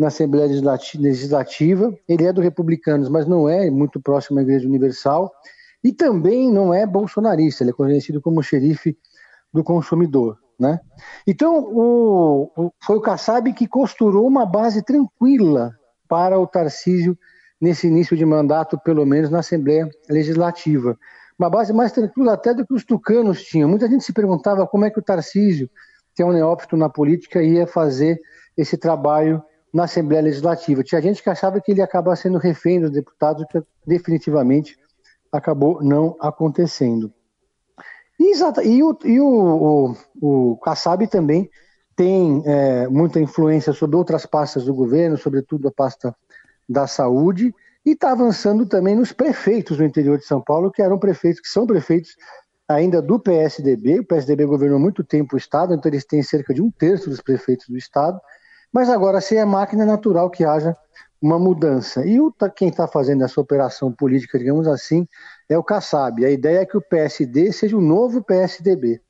na 0.00 0.07
Assembleia 0.07 0.49
Legislativa. 0.99 1.95
Ele 2.09 2.25
é 2.25 2.33
do 2.33 2.40
Republicanos, 2.40 3.11
mas 3.11 3.26
não 3.26 3.47
é 3.47 3.71
muito 3.71 4.00
próximo 4.00 4.38
à 4.38 4.42
Igreja 4.42 4.66
Universal. 4.66 5.30
E 5.85 5.92
também 5.92 6.50
não 6.50 6.73
é 6.73 6.87
bolsonarista, 6.87 7.62
ele 7.62 7.71
é 7.71 7.75
conhecido 7.75 8.21
como 8.21 8.42
xerife 8.42 8.97
do 9.52 9.62
consumidor. 9.62 10.38
Né? 10.59 10.80
Então, 11.26 11.59
o, 11.59 12.50
o, 12.57 12.73
foi 12.83 12.97
o 12.97 13.00
Kassab 13.00 13.52
que 13.52 13.66
costurou 13.66 14.26
uma 14.26 14.47
base 14.47 14.83
tranquila 14.83 15.75
para 16.09 16.38
o 16.38 16.47
Tarcísio 16.47 17.16
nesse 17.61 17.87
início 17.87 18.16
de 18.16 18.25
mandato, 18.25 18.78
pelo 18.83 19.04
menos 19.04 19.28
na 19.28 19.40
Assembleia 19.40 19.88
Legislativa. 20.09 20.99
Uma 21.38 21.50
base 21.50 21.75
mais 21.75 21.92
tranquila 21.92 22.35
até 22.35 22.54
do 22.54 22.66
que 22.66 22.73
os 22.73 22.85
tucanos 22.85 23.42
tinham. 23.42 23.69
Muita 23.69 23.87
gente 23.87 24.04
se 24.04 24.14
perguntava 24.14 24.66
como 24.66 24.87
é 24.87 24.90
que 24.90 24.99
o 24.99 25.02
Tarcísio, 25.02 25.69
que 26.14 26.23
é 26.23 26.26
um 26.26 26.33
neófito 26.33 26.75
na 26.75 26.88
política, 26.88 27.42
ia 27.42 27.66
fazer 27.66 28.19
esse 28.57 28.78
trabalho 28.78 29.42
na 29.73 29.85
Assembleia 29.85 30.23
Legislativa. 30.23 30.83
Tinha 30.83 31.00
gente 31.00 31.23
que 31.23 31.31
achava 31.31 31.61
que 31.61 31.71
ele 31.71 31.81
ia 31.81 31.85
acabar 31.85 32.17
sendo 32.17 32.39
refém 32.39 32.81
dos 32.81 32.91
deputados, 32.91 33.45
que 33.50 33.62
definitivamente 33.87 34.77
acabou 35.33 35.83
não 35.83 36.17
acontecendo. 36.21 37.12
Exato. 38.19 38.61
E 38.61 38.83
o, 38.83 38.99
e 39.05 39.21
o, 39.21 39.95
o, 40.21 40.53
o 40.53 40.57
Kassab 40.59 41.07
também 41.07 41.49
tem 41.97 42.43
é, 42.47 42.89
muita 42.89 43.21
influência 43.21 43.73
sobre 43.73 43.97
outras 43.97 44.27
pastas 44.27 44.65
do 44.65 44.75
governo, 44.75 45.17
sobretudo 45.17 45.69
a 45.69 45.73
pasta 45.73 46.15
da 46.69 46.87
saúde, 46.87 47.55
e 47.85 47.91
está 47.93 48.12
avançando 48.12 48.67
também 48.67 48.95
nos 48.95 49.12
prefeitos 49.12 49.77
do 49.77 49.85
interior 49.85 50.19
de 50.19 50.25
São 50.25 50.41
Paulo, 50.41 50.71
que 50.71 50.83
eram 50.83 50.99
prefeitos, 50.99 51.41
que 51.41 51.49
são 51.49 51.67
prefeitos 51.67 52.15
ainda 52.69 53.03
do 53.03 53.19
PSDB. 53.19 54.00
O 54.00 54.07
PSDB 54.07 54.47
governou 54.47 54.79
muito 54.79 55.03
tempo 55.03 55.35
o 55.35 55.39
Estado, 55.39 55.75
então 55.75 55.91
eles 55.91 56.05
têm 56.05 56.23
cerca 56.23 56.55
de 56.55 56.62
um 56.62 56.71
terço 56.71 57.09
dos 57.09 57.21
prefeitos 57.21 57.69
do 57.69 57.77
Estado, 57.77 58.21
mas 58.73 58.89
agora, 58.89 59.21
sem 59.21 59.39
a 59.39 59.47
máquina, 59.47 59.83
é 59.83 59.87
natural 59.87 60.31
que 60.31 60.45
haja 60.45 60.77
uma 61.21 61.39
mudança. 61.39 62.05
E 62.07 62.21
o, 62.21 62.33
quem 62.55 62.69
está 62.69 62.87
fazendo 62.87 63.25
essa 63.25 63.41
operação 63.41 63.93
política, 63.93 64.39
digamos 64.39 64.67
assim, 64.67 65.07
é 65.49 65.59
o 65.59 65.62
Kassab. 65.62 66.25
A 66.25 66.31
ideia 66.31 66.61
é 66.61 66.67
que 66.67 66.77
o 66.77 66.81
PSD 66.81 67.53
seja 67.53 67.77
o 67.77 67.81
novo 67.81 68.23
PSDB. 68.23 69.00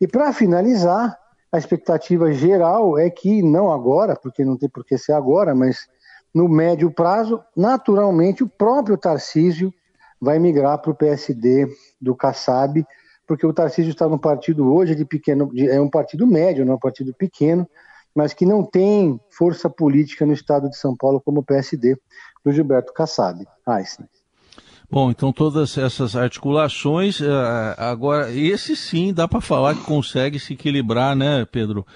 E 0.00 0.06
para 0.06 0.32
finalizar, 0.32 1.18
a 1.52 1.58
expectativa 1.58 2.32
geral 2.32 2.96
é 2.96 3.10
que, 3.10 3.42
não 3.42 3.72
agora, 3.72 4.16
porque 4.16 4.44
não 4.44 4.56
tem 4.56 4.68
por 4.68 4.84
que 4.84 4.96
ser 4.96 5.12
agora, 5.12 5.54
mas 5.54 5.88
no 6.32 6.48
médio 6.48 6.90
prazo, 6.90 7.42
naturalmente 7.56 8.44
o 8.44 8.48
próprio 8.48 8.96
Tarcísio 8.96 9.74
vai 10.20 10.38
migrar 10.38 10.78
para 10.78 10.92
o 10.92 10.94
PSD 10.94 11.68
do 12.00 12.14
Kassab, 12.14 12.86
porque 13.26 13.46
o 13.46 13.52
Tarcísio 13.52 13.90
está 13.90 14.08
no 14.08 14.18
partido 14.18 14.72
hoje 14.72 14.94
de 14.94 15.04
pequeno, 15.04 15.50
é 15.56 15.80
um 15.80 15.90
partido 15.90 16.26
médio, 16.26 16.64
não 16.64 16.74
é 16.74 16.76
um 16.76 16.80
partido 16.80 17.12
pequeno, 17.14 17.68
mas 18.14 18.32
que 18.32 18.44
não 18.44 18.64
tem 18.64 19.20
força 19.30 19.68
política 19.68 20.26
no 20.26 20.32
estado 20.32 20.68
de 20.68 20.76
São 20.76 20.96
Paulo 20.96 21.20
como 21.20 21.40
o 21.40 21.44
PSD 21.44 21.96
do 22.44 22.52
Gilberto 22.52 22.92
Kassab. 22.92 23.46
Einstein. 23.66 24.08
Bom, 24.90 25.10
então 25.10 25.32
todas 25.32 25.78
essas 25.78 26.16
articulações, 26.16 27.20
eh, 27.20 27.74
agora, 27.78 28.32
esse 28.32 28.74
sim 28.74 29.14
dá 29.14 29.28
para 29.28 29.40
falar 29.40 29.76
que 29.76 29.84
consegue 29.84 30.40
se 30.40 30.54
equilibrar, 30.54 31.14
né, 31.14 31.46
Pedro? 31.46 31.86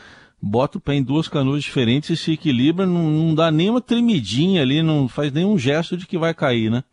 Bota 0.40 0.78
o 0.78 0.80
pé 0.80 0.94
em 0.94 1.02
duas 1.02 1.26
canoas 1.26 1.64
diferentes 1.64 2.10
e 2.10 2.16
se 2.16 2.34
equilibra, 2.34 2.86
não, 2.86 3.02
não 3.10 3.34
dá 3.34 3.50
nenhuma 3.50 3.80
tremidinha 3.80 4.62
ali, 4.62 4.80
não 4.80 5.08
faz 5.08 5.32
nenhum 5.32 5.58
gesto 5.58 5.96
de 5.96 6.06
que 6.06 6.16
vai 6.16 6.32
cair, 6.32 6.70
né? 6.70 6.84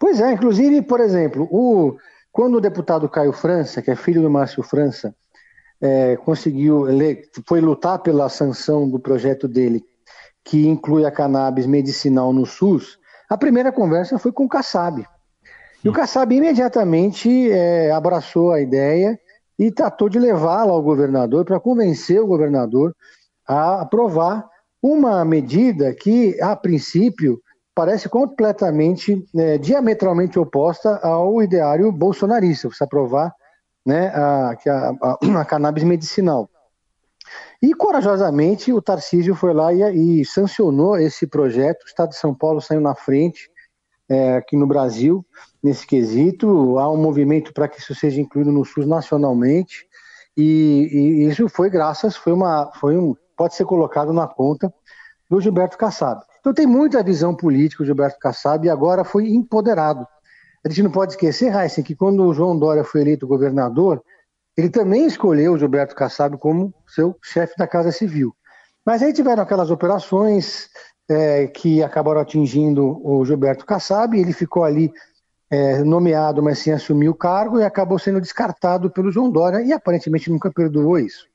Pois 0.00 0.20
é, 0.20 0.32
inclusive, 0.32 0.82
por 0.82 0.98
exemplo, 0.98 1.46
o, 1.50 1.96
quando 2.32 2.56
o 2.56 2.60
deputado 2.60 3.08
Caio 3.08 3.32
França, 3.32 3.80
que 3.80 3.90
é 3.90 3.94
filho 3.94 4.22
do 4.22 4.30
Márcio 4.30 4.64
França, 4.64 5.14
é, 5.80 6.16
conseguiu, 6.16 6.88
ele 6.88 7.22
foi 7.46 7.60
lutar 7.60 7.98
pela 8.00 8.28
sanção 8.28 8.88
do 8.88 8.98
projeto 8.98 9.48
dele, 9.48 9.82
que 10.44 10.66
inclui 10.66 11.04
a 11.04 11.10
cannabis 11.10 11.66
medicinal 11.66 12.32
no 12.32 12.44
SUS, 12.44 12.98
a 13.28 13.36
primeira 13.38 13.70
conversa 13.70 14.18
foi 14.18 14.32
com 14.32 14.44
o 14.44 14.48
Kassab. 14.48 15.06
E 15.84 15.88
o 15.88 15.92
Kassab 15.92 16.34
imediatamente 16.34 17.50
é, 17.50 17.90
abraçou 17.90 18.52
a 18.52 18.60
ideia 18.60 19.18
e 19.58 19.70
tratou 19.70 20.08
de 20.08 20.18
levá-la 20.18 20.72
ao 20.72 20.82
governador 20.82 21.44
para 21.44 21.60
convencer 21.60 22.20
o 22.20 22.26
governador 22.26 22.94
a 23.46 23.82
aprovar 23.82 24.48
uma 24.82 25.24
medida 25.24 25.94
que, 25.94 26.40
a 26.42 26.56
princípio, 26.56 27.40
parece 27.74 28.08
completamente, 28.08 29.24
é, 29.36 29.58
diametralmente 29.58 30.38
oposta 30.38 30.96
ao 31.02 31.42
ideário 31.42 31.92
bolsonarista, 31.92 32.68
você 32.68 32.84
aprovar 32.84 33.32
né, 33.84 34.08
a, 34.08 34.56
a, 35.02 35.18
a, 35.40 35.44
cannabis 35.44 35.84
medicinal. 35.84 36.48
E 37.62 37.74
corajosamente 37.74 38.72
o 38.72 38.80
Tarcísio 38.80 39.34
foi 39.34 39.52
lá 39.52 39.72
e, 39.72 40.20
e, 40.20 40.24
sancionou 40.24 40.96
esse 40.96 41.26
projeto. 41.26 41.82
O 41.82 41.86
Estado 41.86 42.10
de 42.10 42.16
São 42.16 42.34
Paulo 42.34 42.60
saiu 42.60 42.80
na 42.80 42.94
frente 42.94 43.50
é, 44.08 44.36
aqui 44.36 44.56
no 44.56 44.66
Brasil 44.66 45.24
nesse 45.62 45.86
quesito. 45.86 46.78
Há 46.78 46.90
um 46.90 46.96
movimento 46.96 47.52
para 47.52 47.68
que 47.68 47.78
isso 47.78 47.94
seja 47.94 48.20
incluído 48.20 48.50
no 48.50 48.64
SUS 48.64 48.86
nacionalmente. 48.86 49.86
E, 50.36 50.88
e, 50.90 51.28
isso 51.28 51.48
foi 51.48 51.68
graças, 51.68 52.16
foi 52.16 52.32
uma, 52.32 52.72
foi 52.80 52.96
um, 52.96 53.14
pode 53.36 53.54
ser 53.54 53.64
colocado 53.64 54.12
na 54.12 54.26
conta 54.26 54.72
do 55.28 55.40
Gilberto 55.40 55.76
Kassab. 55.76 56.22
Então 56.40 56.54
tem 56.54 56.66
muita 56.66 57.02
visão 57.02 57.34
política 57.34 57.82
o 57.82 57.86
Gilberto 57.86 58.18
Kassab 58.18 58.66
e 58.66 58.70
agora 58.70 59.04
foi 59.04 59.28
empoderado. 59.28 60.06
A 60.64 60.68
gente 60.68 60.82
não 60.82 60.90
pode 60.90 61.12
esquecer, 61.12 61.54
Heisen, 61.54 61.82
que 61.82 61.94
quando 61.94 62.24
o 62.24 62.34
João 62.34 62.58
Dória 62.58 62.84
foi 62.84 63.00
eleito 63.00 63.26
governador, 63.26 64.02
ele 64.56 64.68
também 64.68 65.06
escolheu 65.06 65.54
o 65.54 65.58
Gilberto 65.58 65.94
Kassab 65.94 66.36
como 66.36 66.74
seu 66.86 67.16
chefe 67.22 67.54
da 67.56 67.66
Casa 67.66 67.90
Civil. 67.90 68.34
Mas 68.84 69.02
aí 69.02 69.12
tiveram 69.12 69.42
aquelas 69.42 69.70
operações 69.70 70.68
é, 71.08 71.46
que 71.46 71.82
acabaram 71.82 72.20
atingindo 72.20 73.00
o 73.06 73.24
Gilberto 73.24 73.64
Kassab, 73.64 74.18
ele 74.18 74.32
ficou 74.32 74.64
ali 74.64 74.92
é, 75.50 75.82
nomeado, 75.82 76.42
mas 76.42 76.58
sem 76.58 76.72
assumir 76.72 77.08
o 77.08 77.14
cargo, 77.14 77.58
e 77.58 77.64
acabou 77.64 77.98
sendo 77.98 78.20
descartado 78.20 78.90
pelo 78.90 79.10
João 79.10 79.30
Dória, 79.30 79.62
e 79.62 79.72
aparentemente 79.72 80.30
nunca 80.30 80.50
perdoou 80.52 80.98
isso. 80.98 81.26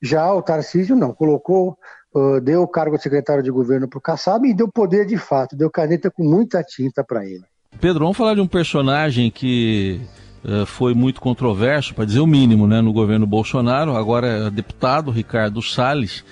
Já 0.00 0.32
o 0.32 0.40
Tarcísio 0.40 0.96
não, 0.96 1.12
colocou, 1.12 1.76
uh, 2.14 2.40
deu 2.40 2.62
o 2.62 2.68
cargo 2.68 2.96
de 2.96 3.02
secretário 3.02 3.42
de 3.42 3.50
governo 3.50 3.86
para 3.86 3.98
o 3.98 4.00
Kassab 4.00 4.48
e 4.48 4.54
deu 4.54 4.66
poder 4.66 5.04
de 5.04 5.18
fato, 5.18 5.54
deu 5.54 5.70
caneta 5.70 6.10
com 6.10 6.22
muita 6.22 6.62
tinta 6.64 7.04
para 7.04 7.24
ele. 7.26 7.44
Pedro, 7.78 8.00
vamos 8.00 8.16
falar 8.16 8.34
de 8.34 8.40
um 8.40 8.46
personagem 8.46 9.30
que 9.30 10.00
uh, 10.44 10.66
foi 10.66 10.94
muito 10.94 11.20
controverso, 11.20 11.94
para 11.94 12.04
dizer 12.04 12.20
o 12.20 12.26
mínimo, 12.26 12.66
né, 12.66 12.80
no 12.80 12.92
governo 12.92 13.26
Bolsonaro, 13.26 13.96
agora 13.96 14.26
é 14.26 14.50
deputado, 14.50 15.10
Ricardo 15.10 15.62
Salles. 15.62 16.24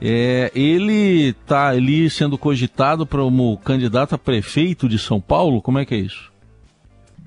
É, 0.00 0.50
ele 0.54 1.28
está 1.28 1.68
ali 1.68 2.10
sendo 2.10 2.36
cogitado 2.36 3.06
como 3.06 3.56
candidato 3.58 4.14
a 4.14 4.18
prefeito 4.18 4.88
de 4.88 4.98
São 4.98 5.20
Paulo? 5.20 5.62
Como 5.62 5.78
é 5.78 5.86
que 5.86 5.94
é 5.94 5.98
isso? 5.98 6.30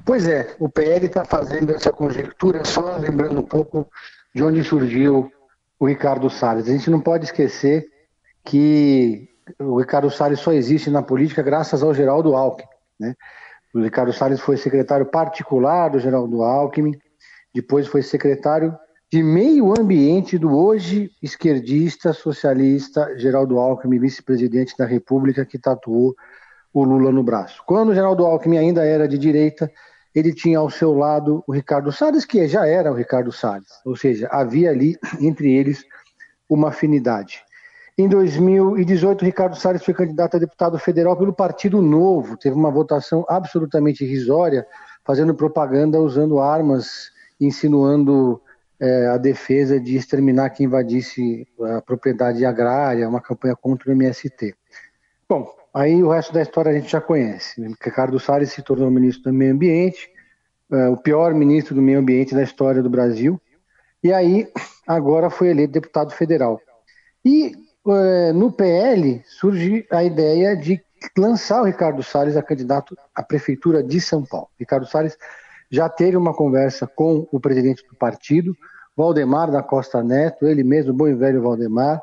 Pois 0.06 0.28
é, 0.28 0.56
o 0.60 0.70
PL 0.70 1.06
está 1.06 1.26
fazendo 1.26 1.72
essa 1.72 1.92
conjectura, 1.92 2.64
só 2.66 2.98
lembrando 2.98 3.40
um 3.40 3.46
pouco 3.46 3.88
de 4.34 4.44
onde 4.44 4.64
surgiu 4.64 5.32
o 5.80 5.88
Ricardo 5.88 6.30
Salles. 6.30 6.68
A 6.68 6.72
gente 6.72 6.90
não 6.90 7.00
pode 7.00 7.26
esquecer 7.26 7.86
que 8.44 9.30
o 9.60 9.80
Ricardo 9.80 10.10
Salles 10.10 10.40
só 10.40 10.52
existe 10.52 10.90
na 10.90 11.02
política 11.02 11.42
graças 11.42 11.82
ao 11.82 11.94
Geraldo 11.94 12.36
Alckmin. 12.36 12.68
Né? 13.00 13.16
O 13.74 13.80
Ricardo 13.80 14.12
Salles 14.12 14.40
foi 14.40 14.58
secretário 14.58 15.06
particular 15.06 15.90
do 15.90 16.00
Geraldo 16.00 16.44
Alckmin, 16.44 16.98
depois 17.54 17.88
foi 17.88 18.02
secretário 18.02 18.76
de 19.12 19.24
meio 19.24 19.74
ambiente 19.80 20.38
do 20.38 20.56
hoje 20.56 21.12
esquerdista 21.22 22.14
socialista 22.14 23.18
Geraldo 23.18 23.58
Alckmin, 23.58 24.00
vice-presidente 24.00 24.76
da 24.78 24.86
República, 24.86 25.46
que 25.46 25.58
tatuou 25.58 26.16
o 26.74 26.84
Lula 26.84 27.12
no 27.12 27.24
braço. 27.24 27.64
Quando 27.66 27.90
o 27.90 27.96
Geraldo 27.96 28.26
Alckmin 28.26 28.58
ainda 28.58 28.86
era 28.86 29.08
de 29.08 29.18
direita, 29.18 29.72
ele 30.14 30.34
tinha 30.34 30.60
ao 30.60 30.70
seu 30.70 30.94
lado 30.94 31.44
o 31.48 31.52
Ricardo 31.52 31.92
Salles, 31.92 32.26
que 32.26 32.48
já 32.48 32.68
era 32.68 32.92
o 32.92 32.96
Ricardo 32.96 33.32
Salles, 33.32 33.70
ou 33.86 33.96
seja, 33.96 34.28
havia 34.32 34.70
ali 34.70 34.96
entre 35.20 35.52
eles 35.52 35.84
uma 36.48 36.70
afinidade. 36.70 37.44
Em 38.00 38.08
2018, 38.08 39.26
Ricardo 39.26 39.58
Salles 39.58 39.84
foi 39.84 39.94
candidato 39.94 40.38
a 40.38 40.40
deputado 40.40 40.80
federal 40.80 41.18
pelo 41.18 41.34
Partido 41.34 41.82
Novo. 41.82 42.38
Teve 42.38 42.56
uma 42.56 42.72
votação 42.72 43.26
absolutamente 43.28 44.06
irrisória, 44.06 44.66
fazendo 45.04 45.36
propaganda 45.36 46.00
usando 46.00 46.40
armas, 46.40 47.12
insinuando 47.42 48.42
é, 48.80 49.08
a 49.08 49.18
defesa 49.18 49.78
de 49.78 49.98
exterminar 49.98 50.52
quem 50.52 50.66
invadisse 50.66 51.46
a 51.76 51.82
propriedade 51.82 52.46
agrária, 52.46 53.10
uma 53.10 53.20
campanha 53.20 53.54
contra 53.54 53.90
o 53.90 53.92
MST. 53.92 54.56
Bom, 55.28 55.54
aí 55.74 56.02
o 56.02 56.10
resto 56.10 56.32
da 56.32 56.42
história 56.42 56.72
a 56.72 56.74
gente 56.74 56.90
já 56.90 57.02
conhece. 57.02 57.62
Ricardo 57.84 58.18
Salles 58.18 58.54
se 58.54 58.62
tornou 58.62 58.90
ministro 58.90 59.30
do 59.30 59.38
Meio 59.38 59.52
Ambiente, 59.52 60.10
é, 60.72 60.88
o 60.88 60.96
pior 60.96 61.34
ministro 61.34 61.76
do 61.76 61.82
Meio 61.82 62.00
Ambiente 62.00 62.34
da 62.34 62.44
história 62.44 62.82
do 62.82 62.90
Brasil, 62.90 63.42
e 64.02 64.14
aí 64.14 64.48
agora 64.88 65.30
foi 65.30 65.50
eleito 65.50 65.74
deputado 65.74 66.12
federal. 66.12 66.62
E 67.26 67.68
no 68.34 68.52
PL 68.52 69.24
surge 69.26 69.86
a 69.92 70.04
ideia 70.04 70.56
de 70.56 70.82
lançar 71.18 71.62
o 71.62 71.66
Ricardo 71.66 72.04
Salles 72.04 72.36
a 72.36 72.44
candidato 72.44 72.98
à 73.16 73.24
prefeitura 73.24 73.84
de 73.84 74.00
São 74.02 74.24
Paulo. 74.24 74.50
Ricardo 74.60 74.86
Salles 74.86 75.18
já 75.72 75.88
teve 75.88 76.18
uma 76.18 76.34
conversa 76.34 76.88
com 76.88 77.28
o 77.32 77.40
presidente 77.40 77.86
do 77.88 77.96
partido, 77.96 78.56
Valdemar 78.96 79.52
da 79.52 79.64
Costa 79.64 80.04
Neto, 80.04 80.46
ele 80.46 80.64
mesmo, 80.64 80.94
bom 80.94 81.08
e 81.08 81.14
velho 81.14 81.42
Valdemar, 81.42 82.02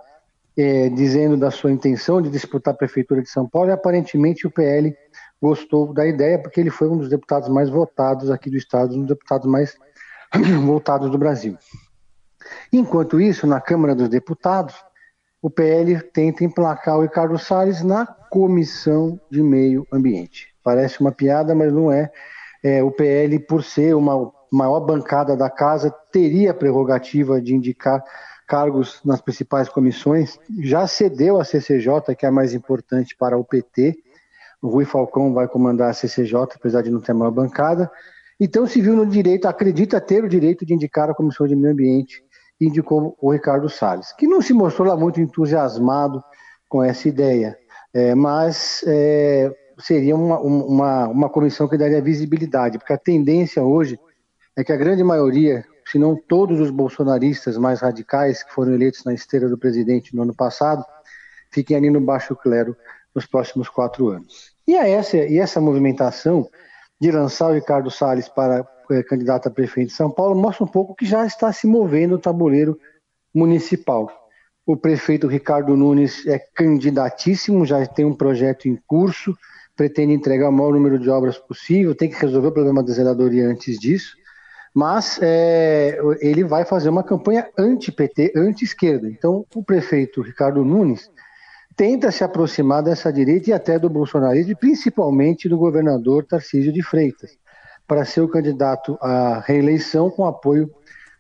é, 0.57 0.89
dizendo 0.89 1.37
da 1.37 1.51
sua 1.51 1.71
intenção 1.71 2.23
de 2.23 2.31
disputar 2.31 2.73
a 2.73 2.77
prefeitura 2.77 3.21
de 3.21 3.29
São 3.29 3.47
Paulo, 3.47 3.69
e 3.69 3.73
aparentemente 3.73 4.47
o 4.47 4.51
PL 4.51 4.97
gostou 5.43 5.93
da 5.93 6.07
ideia, 6.07 6.39
porque 6.39 6.61
ele 6.61 6.71
foi 6.71 6.89
um 6.89 6.97
dos 6.97 7.11
deputados 7.11 7.49
mais 7.49 7.69
votados 7.69 8.31
aqui 8.31 8.49
do 8.49 8.57
estado, 8.57 8.95
um 8.95 9.01
dos 9.01 9.09
deputados 9.09 9.47
mais 9.47 9.77
votados 10.65 11.11
do 11.11 11.19
Brasil. 11.19 11.59
Enquanto 12.73 13.21
isso, 13.21 13.47
na 13.47 13.61
Câmara 13.61 13.95
dos 13.95 14.09
Deputados, 14.09 14.75
o 15.47 15.51
PL 15.51 16.03
tenta 16.13 16.43
emplacar 16.43 16.99
o 16.99 17.03
Ricardo 17.03 17.39
Salles 17.39 17.81
na 17.81 18.05
Comissão 18.05 19.17
de 19.31 19.41
Meio 19.41 19.87
Ambiente. 19.93 20.53
Parece 20.61 21.01
uma 21.01 21.13
piada, 21.13 21.55
mas 21.55 21.73
não 21.73 21.93
é. 21.93 22.11
é 22.65 22.83
o 22.83 22.91
PL, 22.91 23.39
por 23.39 23.63
ser 23.63 23.95
uma 23.95 24.33
maior 24.51 24.81
bancada 24.81 25.37
da 25.37 25.49
casa, 25.49 25.95
teria 26.11 26.51
a 26.51 26.55
prerrogativa 26.55 27.41
de 27.41 27.55
indicar 27.55 28.03
cargos 28.45 29.01
nas 29.05 29.21
principais 29.21 29.69
comissões. 29.69 30.37
Já 30.65 30.85
cedeu 30.89 31.41
a 31.41 31.45
CCJ, 31.45 32.17
que 32.19 32.27
é 32.27 32.29
a 32.29 32.33
mais 32.33 32.53
importante 32.53 33.15
para 33.17 33.39
o 33.39 33.45
PT. 33.45 33.97
O 34.61 34.67
Rui 34.67 34.85
Falcão 34.85 35.33
vai 35.33 35.47
comandar 35.47 35.91
a 35.91 35.95
CCJ, 35.95 36.57
apesar 36.57 36.83
de 36.83 36.91
não 36.91 37.01
ter 37.01 37.13
maior 37.13 37.31
bancada. 37.31 37.89
Então 38.41 38.67
se 38.67 38.81
viu 38.83 38.97
no 38.97 39.07
direito, 39.07 39.47
acredita 39.47 40.01
ter 40.01 40.25
o 40.25 40.29
direito 40.29 40.67
de 40.67 40.75
indicar 40.75 41.09
a 41.09 41.15
Comissão 41.15 41.47
de 41.47 41.55
Meio 41.55 41.73
Ambiente 41.73 42.26
indicou 42.61 43.17
o 43.21 43.33
Ricardo 43.33 43.69
Salles, 43.69 44.13
que 44.13 44.27
não 44.27 44.41
se 44.41 44.53
mostrou 44.53 44.89
lá 44.89 44.97
muito 44.97 45.21
entusiasmado 45.21 46.23
com 46.69 46.83
essa 46.83 47.09
ideia, 47.09 47.57
é, 47.93 48.15
mas 48.15 48.83
é, 48.87 49.55
seria 49.79 50.17
uma, 50.17 50.39
uma, 50.41 51.09
uma 51.09 51.29
comissão 51.29 51.69
que 51.69 51.77
daria 51.77 52.01
visibilidade, 52.01 52.79
porque 52.79 52.93
a 52.93 52.99
tendência 52.99 53.63
hoje 53.63 53.99
é 54.57 54.65
que 54.65 54.73
a 54.73 54.77
grande 54.77 55.05
maioria, 55.05 55.65
se 55.87 55.99
não 55.99 56.17
todos 56.17 56.59
os 56.61 56.71
bolsonaristas 56.71 57.59
mais 57.59 57.81
radicais 57.81 58.43
que 58.43 58.53
foram 58.53 58.73
eleitos 58.73 59.05
na 59.05 59.13
esteira 59.13 59.49
do 59.49 59.59
presidente 59.59 60.17
no 60.17 60.23
ano 60.23 60.35
passado, 60.35 60.85
fiquem 61.51 61.77
ali 61.77 61.91
no 61.91 62.01
baixo 62.01 62.35
clero 62.35 62.77
nos 63.15 63.27
próximos 63.27 63.69
quatro 63.69 64.09
anos. 64.09 64.55
E, 64.67 64.75
essa, 64.75 65.17
e 65.17 65.39
essa 65.39 65.61
movimentação 65.61 66.49
de 67.01 67.11
lançar 67.11 67.51
o 67.51 67.55
Ricardo 67.55 67.91
Salles 67.91 68.29
para 68.29 68.59
é, 68.61 68.65
candidato 69.09 69.49
a 69.49 69.51
prefeito 69.51 69.89
de 69.89 69.95
São 69.95 70.11
Paulo 70.11 70.35
mostra 70.41 70.65
um 70.65 70.69
pouco 70.69 70.95
que 70.95 71.05
já 71.05 71.27
está 71.27 71.53
se 71.53 71.67
movendo 71.67 72.15
o 72.15 72.19
tabuleiro 72.19 72.79
municipal. 73.35 74.11
O 74.67 74.77
prefeito 74.77 75.27
Ricardo 75.27 75.77
Nunes 75.77 76.27
é 76.27 76.39
candidatíssimo, 76.39 77.65
já 77.65 77.87
tem 77.87 78.05
um 78.05 78.15
projeto 78.15 78.67
em 78.67 78.77
curso, 78.87 79.37
pretende 79.77 80.13
entregar 80.13 80.49
o 80.49 80.53
maior 80.53 80.73
número 80.73 80.99
de 80.99 81.09
obras 81.09 81.39
possível, 81.39 81.95
tem 81.95 82.11
que 82.11 82.17
resolver 82.17 82.49
o 82.49 82.53
problema 82.53 82.83
da 82.83 82.93
zeladoria 82.93 83.47
antes 83.47 83.79
disso, 83.79 84.17
mas 84.75 85.19
é, 85.23 85.99
ele 86.21 86.43
vai 86.43 86.65
fazer 86.65 86.89
uma 86.89 87.05
campanha 87.05 87.49
anti-PT, 87.57 88.33
anti-esquerda. 88.37 89.09
Então, 89.09 89.47
o 89.55 89.63
prefeito 89.63 90.21
Ricardo 90.21 90.65
Nunes 90.65 91.11
tenta 91.77 92.11
se 92.11 92.25
aproximar 92.25 92.83
dessa 92.83 93.13
direita 93.13 93.51
e 93.51 93.53
até 93.53 93.79
do 93.79 93.89
bolsonarismo, 93.89 94.53
e 94.53 94.57
principalmente 94.57 95.49
do 95.49 95.59
governador 95.59 96.25
Tarcísio 96.25 96.73
de 96.73 96.83
Freitas, 96.83 97.39
para 97.87 98.05
ser 98.05 98.21
o 98.21 98.29
candidato 98.29 98.99
à 99.01 99.41
reeleição 99.41 100.11
com 100.11 100.27
apoio 100.27 100.71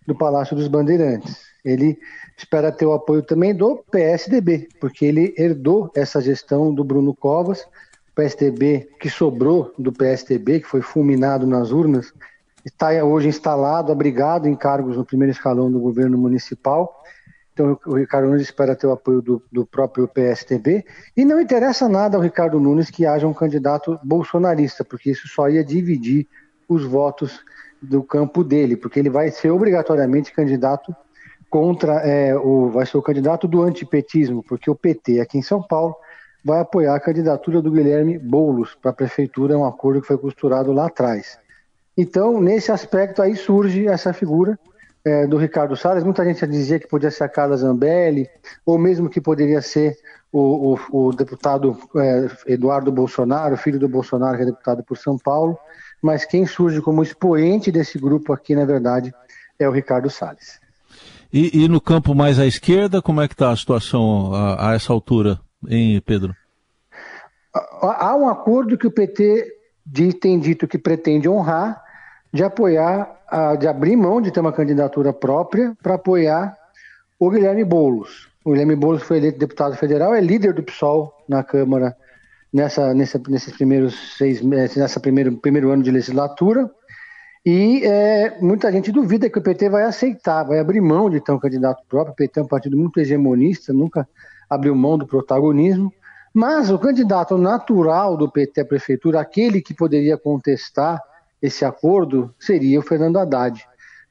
do 0.07 0.15
Palácio 0.15 0.57
dos 0.57 0.69
Bandeirantes. 0.69 1.47
Ele 1.65 1.99
espera 2.37 2.71
ter 2.71 2.87
o 2.87 2.93
apoio 2.93 3.23
também 3.23 3.55
do 3.55 3.85
PSDB, 3.91 4.69
porque 4.81 5.05
ele 5.05 5.35
herdou 5.37 5.91
essa 5.95 6.21
gestão 6.21 6.73
do 6.73 6.85
Bruno 6.85 7.15
Covas, 7.15 7.67
PSDB 8.15 8.89
que 9.01 9.11
sobrou 9.11 9.75
do 9.79 9.93
PSDB, 9.93 10.61
que 10.61 10.67
foi 10.67 10.81
fulminado 10.81 11.47
nas 11.47 11.71
urnas, 11.71 12.13
está 12.65 12.89
hoje 13.05 13.29
instalado, 13.29 13.93
abrigado 13.93 14.47
em 14.47 14.55
cargos 14.57 14.97
no 14.97 15.05
primeiro 15.05 15.33
escalão 15.33 15.71
do 15.71 15.79
governo 15.79 16.17
municipal. 16.17 17.03
Então 17.53 17.79
o 17.87 17.97
Ricardo 17.97 18.29
Nunes 18.29 18.43
espera 18.43 18.77
ter 18.77 18.87
o 18.87 18.93
apoio 18.93 19.23
do, 19.23 19.43
do 19.51 19.65
próprio 19.65 20.07
PSDB. 20.07 20.85
E 21.17 21.25
não 21.25 21.41
interessa 21.41 21.89
nada 21.89 22.17
ao 22.17 22.23
Ricardo 22.23 22.61
Nunes 22.61 22.91
que 22.91 23.07
haja 23.07 23.27
um 23.27 23.33
candidato 23.33 23.99
bolsonarista, 24.03 24.85
porque 24.85 25.11
isso 25.11 25.27
só 25.29 25.49
ia 25.49 25.65
dividir 25.65 26.27
os 26.69 26.85
votos 26.85 27.41
do 27.81 28.03
campo 28.03 28.43
dele, 28.43 28.77
porque 28.77 28.99
ele 28.99 29.11
vai 29.11 29.31
ser 29.31 29.51
obrigatoriamente 29.51 30.33
candidato 30.33 30.95
contra 31.49 31.95
é, 32.01 32.35
o 32.37 32.71
vai 32.71 32.85
ser 32.87 32.97
o 32.97 33.03
candidato 33.03 33.47
do 33.47 33.63
antipetismo, 33.63 34.43
porque 34.43 34.71
o 34.71 34.75
PT 34.75 35.21
aqui 35.21 35.39
em 35.39 35.43
São 35.43 35.63
Paulo 35.63 35.95
vai 36.45 36.61
apoiar 36.61 36.95
a 36.95 37.01
candidatura 37.01 37.61
do 37.61 37.71
Guilherme 37.71 38.19
Boulos 38.19 38.75
para 38.75 38.91
a 38.91 38.95
prefeitura, 38.95 39.55
é 39.55 39.57
um 39.57 39.65
acordo 39.65 40.01
que 40.01 40.07
foi 40.07 40.19
costurado 40.19 40.73
lá 40.73 40.87
atrás. 40.87 41.39
Então, 41.97 42.41
nesse 42.41 42.71
aspecto 42.71 43.23
aí 43.23 43.35
surge 43.35 43.87
essa 43.87 44.13
figura 44.13 44.59
é, 45.05 45.27
do 45.27 45.37
Ricardo 45.37 45.77
Salles. 45.77 46.05
Muita 46.05 46.25
gente 46.25 46.47
dizia 46.47 46.79
que 46.79 46.87
podia 46.87 47.11
ser 47.11 47.25
a 47.25 47.29
Carla 47.29 47.57
Zambelli, 47.57 48.29
ou 48.67 48.77
mesmo 48.77 49.09
que 49.09 49.21
poderia 49.21 49.63
ser 49.63 49.97
o, 50.31 50.77
o, 50.93 51.07
o 51.09 51.13
deputado 51.13 51.79
é, 51.97 52.53
Eduardo 52.53 52.93
Bolsonaro, 52.93 53.57
filho 53.57 53.79
do 53.79 53.89
Bolsonaro, 53.89 54.37
que 54.37 54.43
é 54.43 54.47
deputado 54.47 54.85
por 54.85 54.99
São 54.99 55.17
Paulo. 55.17 55.57
Mas 56.07 56.25
quem 56.25 56.47
surge 56.47 56.81
como 56.81 57.03
expoente 57.03 57.73
desse 57.73 57.99
grupo 57.99 58.33
aqui, 58.33 58.55
na 58.55 58.65
verdade, 58.65 59.13
é 59.59 59.69
o 59.69 59.73
Ricardo 59.73 60.09
Salles. 60.09 60.61
E, 61.33 61.65
e 61.65 61.69
no 61.69 61.81
campo 61.81 62.15
mais 62.15 62.39
à 62.39 62.47
esquerda, 62.47 63.03
como 63.03 63.21
é 63.21 63.27
que 63.27 63.35
está 63.35 63.51
a 63.51 63.57
situação 63.57 64.33
a, 64.33 64.71
a 64.71 64.75
essa 64.77 64.93
altura? 64.93 65.41
hein, 65.69 66.01
Pedro? 66.07 66.33
Há 67.83 68.15
um 68.15 68.29
acordo 68.29 68.79
que 68.79 68.87
o 68.87 68.91
PT 68.91 69.53
tem 70.21 70.39
dito 70.39 70.69
que 70.69 70.79
pretende 70.79 71.29
honrar 71.29 71.83
de 72.33 72.45
apoiar, 72.45 73.11
de 73.59 73.67
abrir 73.67 73.97
mão 73.97 74.23
de 74.23 74.31
ter 74.31 74.39
uma 74.39 74.53
candidatura 74.53 75.13
própria 75.13 75.77
para 75.83 75.95
apoiar 75.95 76.57
o 77.19 77.29
Guilherme 77.31 77.65
Boulos. 77.65 78.29
O 78.45 78.53
Guilherme 78.53 78.77
Boulos 78.77 79.03
foi 79.03 79.17
eleito 79.17 79.41
deputado 79.41 79.75
federal, 79.75 80.15
é 80.15 80.21
líder 80.21 80.53
do 80.53 80.63
PSOL 80.63 81.13
na 81.29 81.43
Câmara 81.43 81.97
nessa, 82.53 82.95
nessa, 82.95 83.21
nesses 83.29 83.55
primeiros 83.55 84.17
seis 84.17 84.41
meses, 84.41 84.77
nessa 84.77 85.01
primeiro, 85.01 85.37
primeiro 85.37 85.71
ano 85.71 85.83
de 85.83 85.91
legislatura. 85.91 86.71
E 87.45 87.85
é, 87.85 88.39
muita 88.41 88.73
gente 88.73 88.91
duvida 88.91 89.31
que 89.31 89.39
o 89.39 89.43
PT 89.43 89.69
vai 89.69 89.85
aceitar, 89.85 90.43
vai 90.43 90.59
abrir 90.59 90.81
mão 90.81 91.09
de 91.09 91.21
ter 91.21 91.33
um 91.33 91.39
candidato 91.39 91.83
próprio. 91.89 92.13
O 92.13 92.17
PT 92.17 92.41
é 92.41 92.43
um 92.43 92.49
partido 92.49 92.77
muito 92.77 92.99
hegemonista, 92.99 93.73
nunca 93.73 94.09
abriu 94.51 94.75
mão 94.75 94.99
do 94.99 95.07
protagonismo, 95.07 95.93
mas 96.35 96.71
o 96.71 96.79
candidato 96.79 97.39
natural 97.39 98.17
do 98.17 98.31
PT 98.31 98.61
à 98.61 98.65
prefeitura, 98.65 99.21
aquele 99.21 99.61
que 99.61 99.75
poderia 99.75 100.19
contestar 100.19 101.01
esse 101.41 101.65
acordo, 101.65 102.35
seria 102.39 102.79
o 102.79 102.83
Fernando 102.83 103.19
Haddad, 103.19 103.65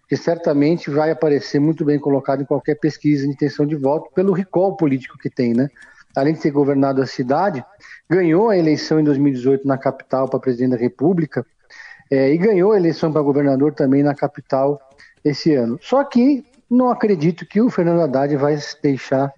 que 0.08 0.16
certamente 0.16 0.90
vai 0.90 1.12
aparecer 1.12 1.60
muito 1.60 1.84
bem 1.84 2.00
colocado 2.00 2.42
em 2.42 2.46
qualquer 2.46 2.76
pesquisa 2.76 3.26
de 3.26 3.34
intenção 3.34 3.66
de 3.66 3.76
voto 3.76 4.10
pelo 4.14 4.34
recall 4.34 4.76
político 4.78 5.18
que 5.18 5.30
tem, 5.30 5.54
né? 5.54 5.68
Além 6.16 6.34
de 6.34 6.42
ter 6.42 6.52
governado 6.52 7.02
a 7.02 7.06
cidade, 7.06 7.64
ganhou 8.10 8.50
a 8.50 8.58
eleição 8.58 9.00
em 9.00 9.04
2018 9.04 9.68
na 9.68 9.78
capital 9.78 10.28
para 10.30 10.40
presidente 10.40 10.72
da 10.72 10.78
República 10.78 11.46
é, 12.12 12.32
e 12.32 12.38
ganhou 12.38 12.72
a 12.72 12.78
eleição 12.78 13.12
para 13.12 13.22
governador 13.22 13.74
também 13.74 14.04
na 14.04 14.14
capital 14.14 14.80
esse 15.24 15.54
ano. 15.54 15.78
Só 15.82 16.04
que 16.04 16.46
não 16.70 16.90
acredito 16.90 17.46
que 17.46 17.62
o 17.62 17.70
Fernando 17.70 18.02
Haddad 18.02 18.36
vai 18.36 18.58
deixar 18.82 19.34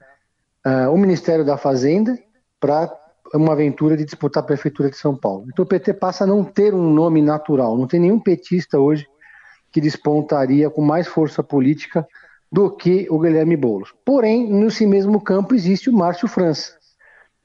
uh, 0.65 0.91
o 0.91 0.97
Ministério 0.97 1.45
da 1.45 1.57
Fazenda 1.57 2.17
para 2.59 2.93
uma 3.33 3.53
aventura 3.53 3.97
de 3.97 4.05
disputar 4.05 4.43
a 4.43 4.45
Prefeitura 4.45 4.89
de 4.89 4.97
São 4.97 5.15
Paulo. 5.15 5.45
Então 5.51 5.63
o 5.63 5.67
PT 5.67 5.93
passa 5.93 6.23
a 6.23 6.27
não 6.27 6.43
ter 6.43 6.73
um 6.73 6.89
nome 6.91 7.21
natural, 7.21 7.77
não 7.77 7.87
tem 7.87 7.99
nenhum 7.99 8.19
petista 8.19 8.79
hoje 8.79 9.05
que 9.71 9.81
despontaria 9.81 10.69
com 10.69 10.81
mais 10.81 11.07
força 11.07 11.43
política 11.43 12.07
do 12.51 12.71
que 12.71 13.07
o 13.09 13.19
Guilherme 13.19 13.57
Boulos. 13.57 13.93
Porém, 14.05 14.51
nesse 14.51 14.85
mesmo 14.85 15.19
campo 15.21 15.53
existe 15.53 15.89
o 15.89 15.93
Márcio 15.93 16.27
França, 16.27 16.73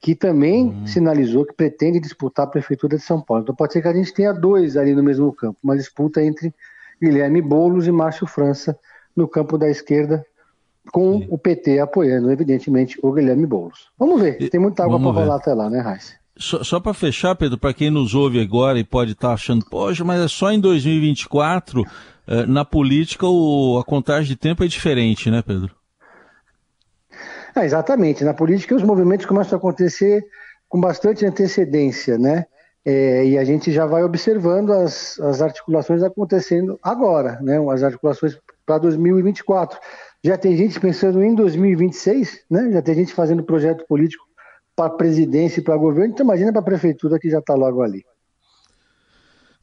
que 0.00 0.14
também 0.14 0.66
uhum. 0.66 0.86
sinalizou 0.86 1.44
que 1.44 1.54
pretende 1.54 2.00
disputar 2.00 2.46
a 2.46 2.50
Prefeitura 2.50 2.96
de 2.96 3.02
São 3.02 3.20
Paulo. 3.20 3.42
Então 3.42 3.54
pode 3.54 3.72
ser 3.72 3.82
que 3.82 3.88
a 3.88 3.94
gente 3.94 4.12
tenha 4.12 4.32
dois 4.32 4.76
ali 4.76 4.94
no 4.94 5.02
mesmo 5.02 5.32
campo, 5.32 5.58
uma 5.62 5.76
disputa 5.76 6.22
entre 6.22 6.54
Guilherme 7.00 7.42
Boulos 7.42 7.86
e 7.86 7.92
Márcio 7.92 8.26
França 8.26 8.78
no 9.14 9.28
campo 9.28 9.58
da 9.58 9.68
esquerda, 9.68 10.24
com 10.92 11.24
o 11.28 11.38
PT 11.38 11.78
apoiando, 11.78 12.30
evidentemente, 12.30 12.98
o 13.02 13.12
Guilherme 13.12 13.46
Boulos. 13.46 13.90
Vamos 13.98 14.20
ver, 14.20 14.48
tem 14.50 14.60
muita 14.60 14.84
água 14.84 14.98
para 14.98 15.10
rolar 15.10 15.36
até 15.36 15.54
lá, 15.54 15.70
né, 15.70 15.80
Raíssa? 15.80 16.14
Só, 16.36 16.64
só 16.64 16.80
para 16.80 16.94
fechar, 16.94 17.34
Pedro, 17.34 17.58
para 17.58 17.74
quem 17.74 17.90
nos 17.90 18.14
ouve 18.14 18.40
agora 18.40 18.78
e 18.78 18.84
pode 18.84 19.12
estar 19.12 19.28
tá 19.28 19.34
achando, 19.34 19.64
poxa, 19.66 20.02
mas 20.02 20.20
é 20.20 20.28
só 20.28 20.50
em 20.50 20.58
2024, 20.58 21.84
eh, 22.26 22.46
na 22.46 22.64
política 22.64 23.26
o, 23.26 23.78
a 23.78 23.84
contagem 23.84 24.28
de 24.28 24.36
tempo 24.36 24.64
é 24.64 24.66
diferente, 24.66 25.30
né, 25.30 25.42
Pedro? 25.42 25.74
É, 27.54 27.64
exatamente, 27.66 28.24
na 28.24 28.32
política 28.32 28.74
os 28.74 28.82
movimentos 28.82 29.26
começam 29.26 29.56
a 29.56 29.58
acontecer 29.58 30.24
com 30.68 30.80
bastante 30.80 31.26
antecedência, 31.26 32.16
né? 32.16 32.46
É, 32.84 33.26
e 33.26 33.38
a 33.38 33.44
gente 33.44 33.70
já 33.70 33.86
vai 33.86 34.02
observando 34.02 34.72
as, 34.72 35.20
as 35.20 35.42
articulações 35.42 36.02
acontecendo 36.02 36.80
agora, 36.82 37.38
né? 37.42 37.58
As 37.70 37.82
articulações 37.82 38.38
para 38.64 38.78
2024. 38.78 39.78
Já 40.24 40.38
tem 40.38 40.56
gente 40.56 40.80
pensando 40.80 41.22
em 41.22 41.34
2026, 41.34 42.44
né? 42.50 42.70
Já 42.72 42.80
tem 42.80 42.94
gente 42.94 43.12
fazendo 43.12 43.44
projeto 43.44 43.84
político 43.86 44.24
para 44.76 44.90
presidência 44.90 45.60
e 45.60 45.64
para 45.64 45.76
governo. 45.76 46.12
Então 46.12 46.24
imagina 46.24 46.52
para 46.52 46.60
a 46.60 46.64
prefeitura 46.64 47.18
que 47.18 47.30
já 47.30 47.38
está 47.38 47.54
logo 47.54 47.82
ali. 47.82 48.02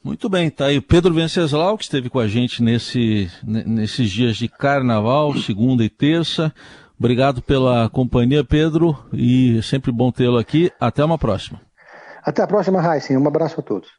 Muito 0.04 0.30
bem, 0.30 0.50
tá 0.50 0.68
aí 0.68 0.78
o 0.78 0.82
Pedro 0.82 1.14
Venceslau, 1.14 1.78
que 1.78 1.84
esteve 1.84 2.10
com 2.10 2.20
a 2.20 2.28
gente 2.28 2.64
nesse, 2.64 3.30
nesses 3.44 4.10
dias 4.10 4.38
de 4.38 4.48
carnaval, 4.48 5.36
segunda 5.36 5.84
e 5.84 5.90
terça. 5.90 6.54
Obrigado 6.98 7.42
pela 7.42 7.90
companhia, 7.90 8.44
Pedro, 8.44 8.98
e 9.12 9.58
é 9.58 9.62
sempre 9.62 9.92
bom 9.92 10.12
tê-lo 10.12 10.38
aqui. 10.38 10.72
Até 10.80 11.04
uma 11.04 11.18
próxima. 11.18 11.62
Até 12.24 12.42
a 12.44 12.48
próxima, 12.48 12.80
Heisen. 12.82 13.18
Um 13.18 13.28
abraço 13.28 13.60
a 13.60 13.64
todos. 13.64 13.99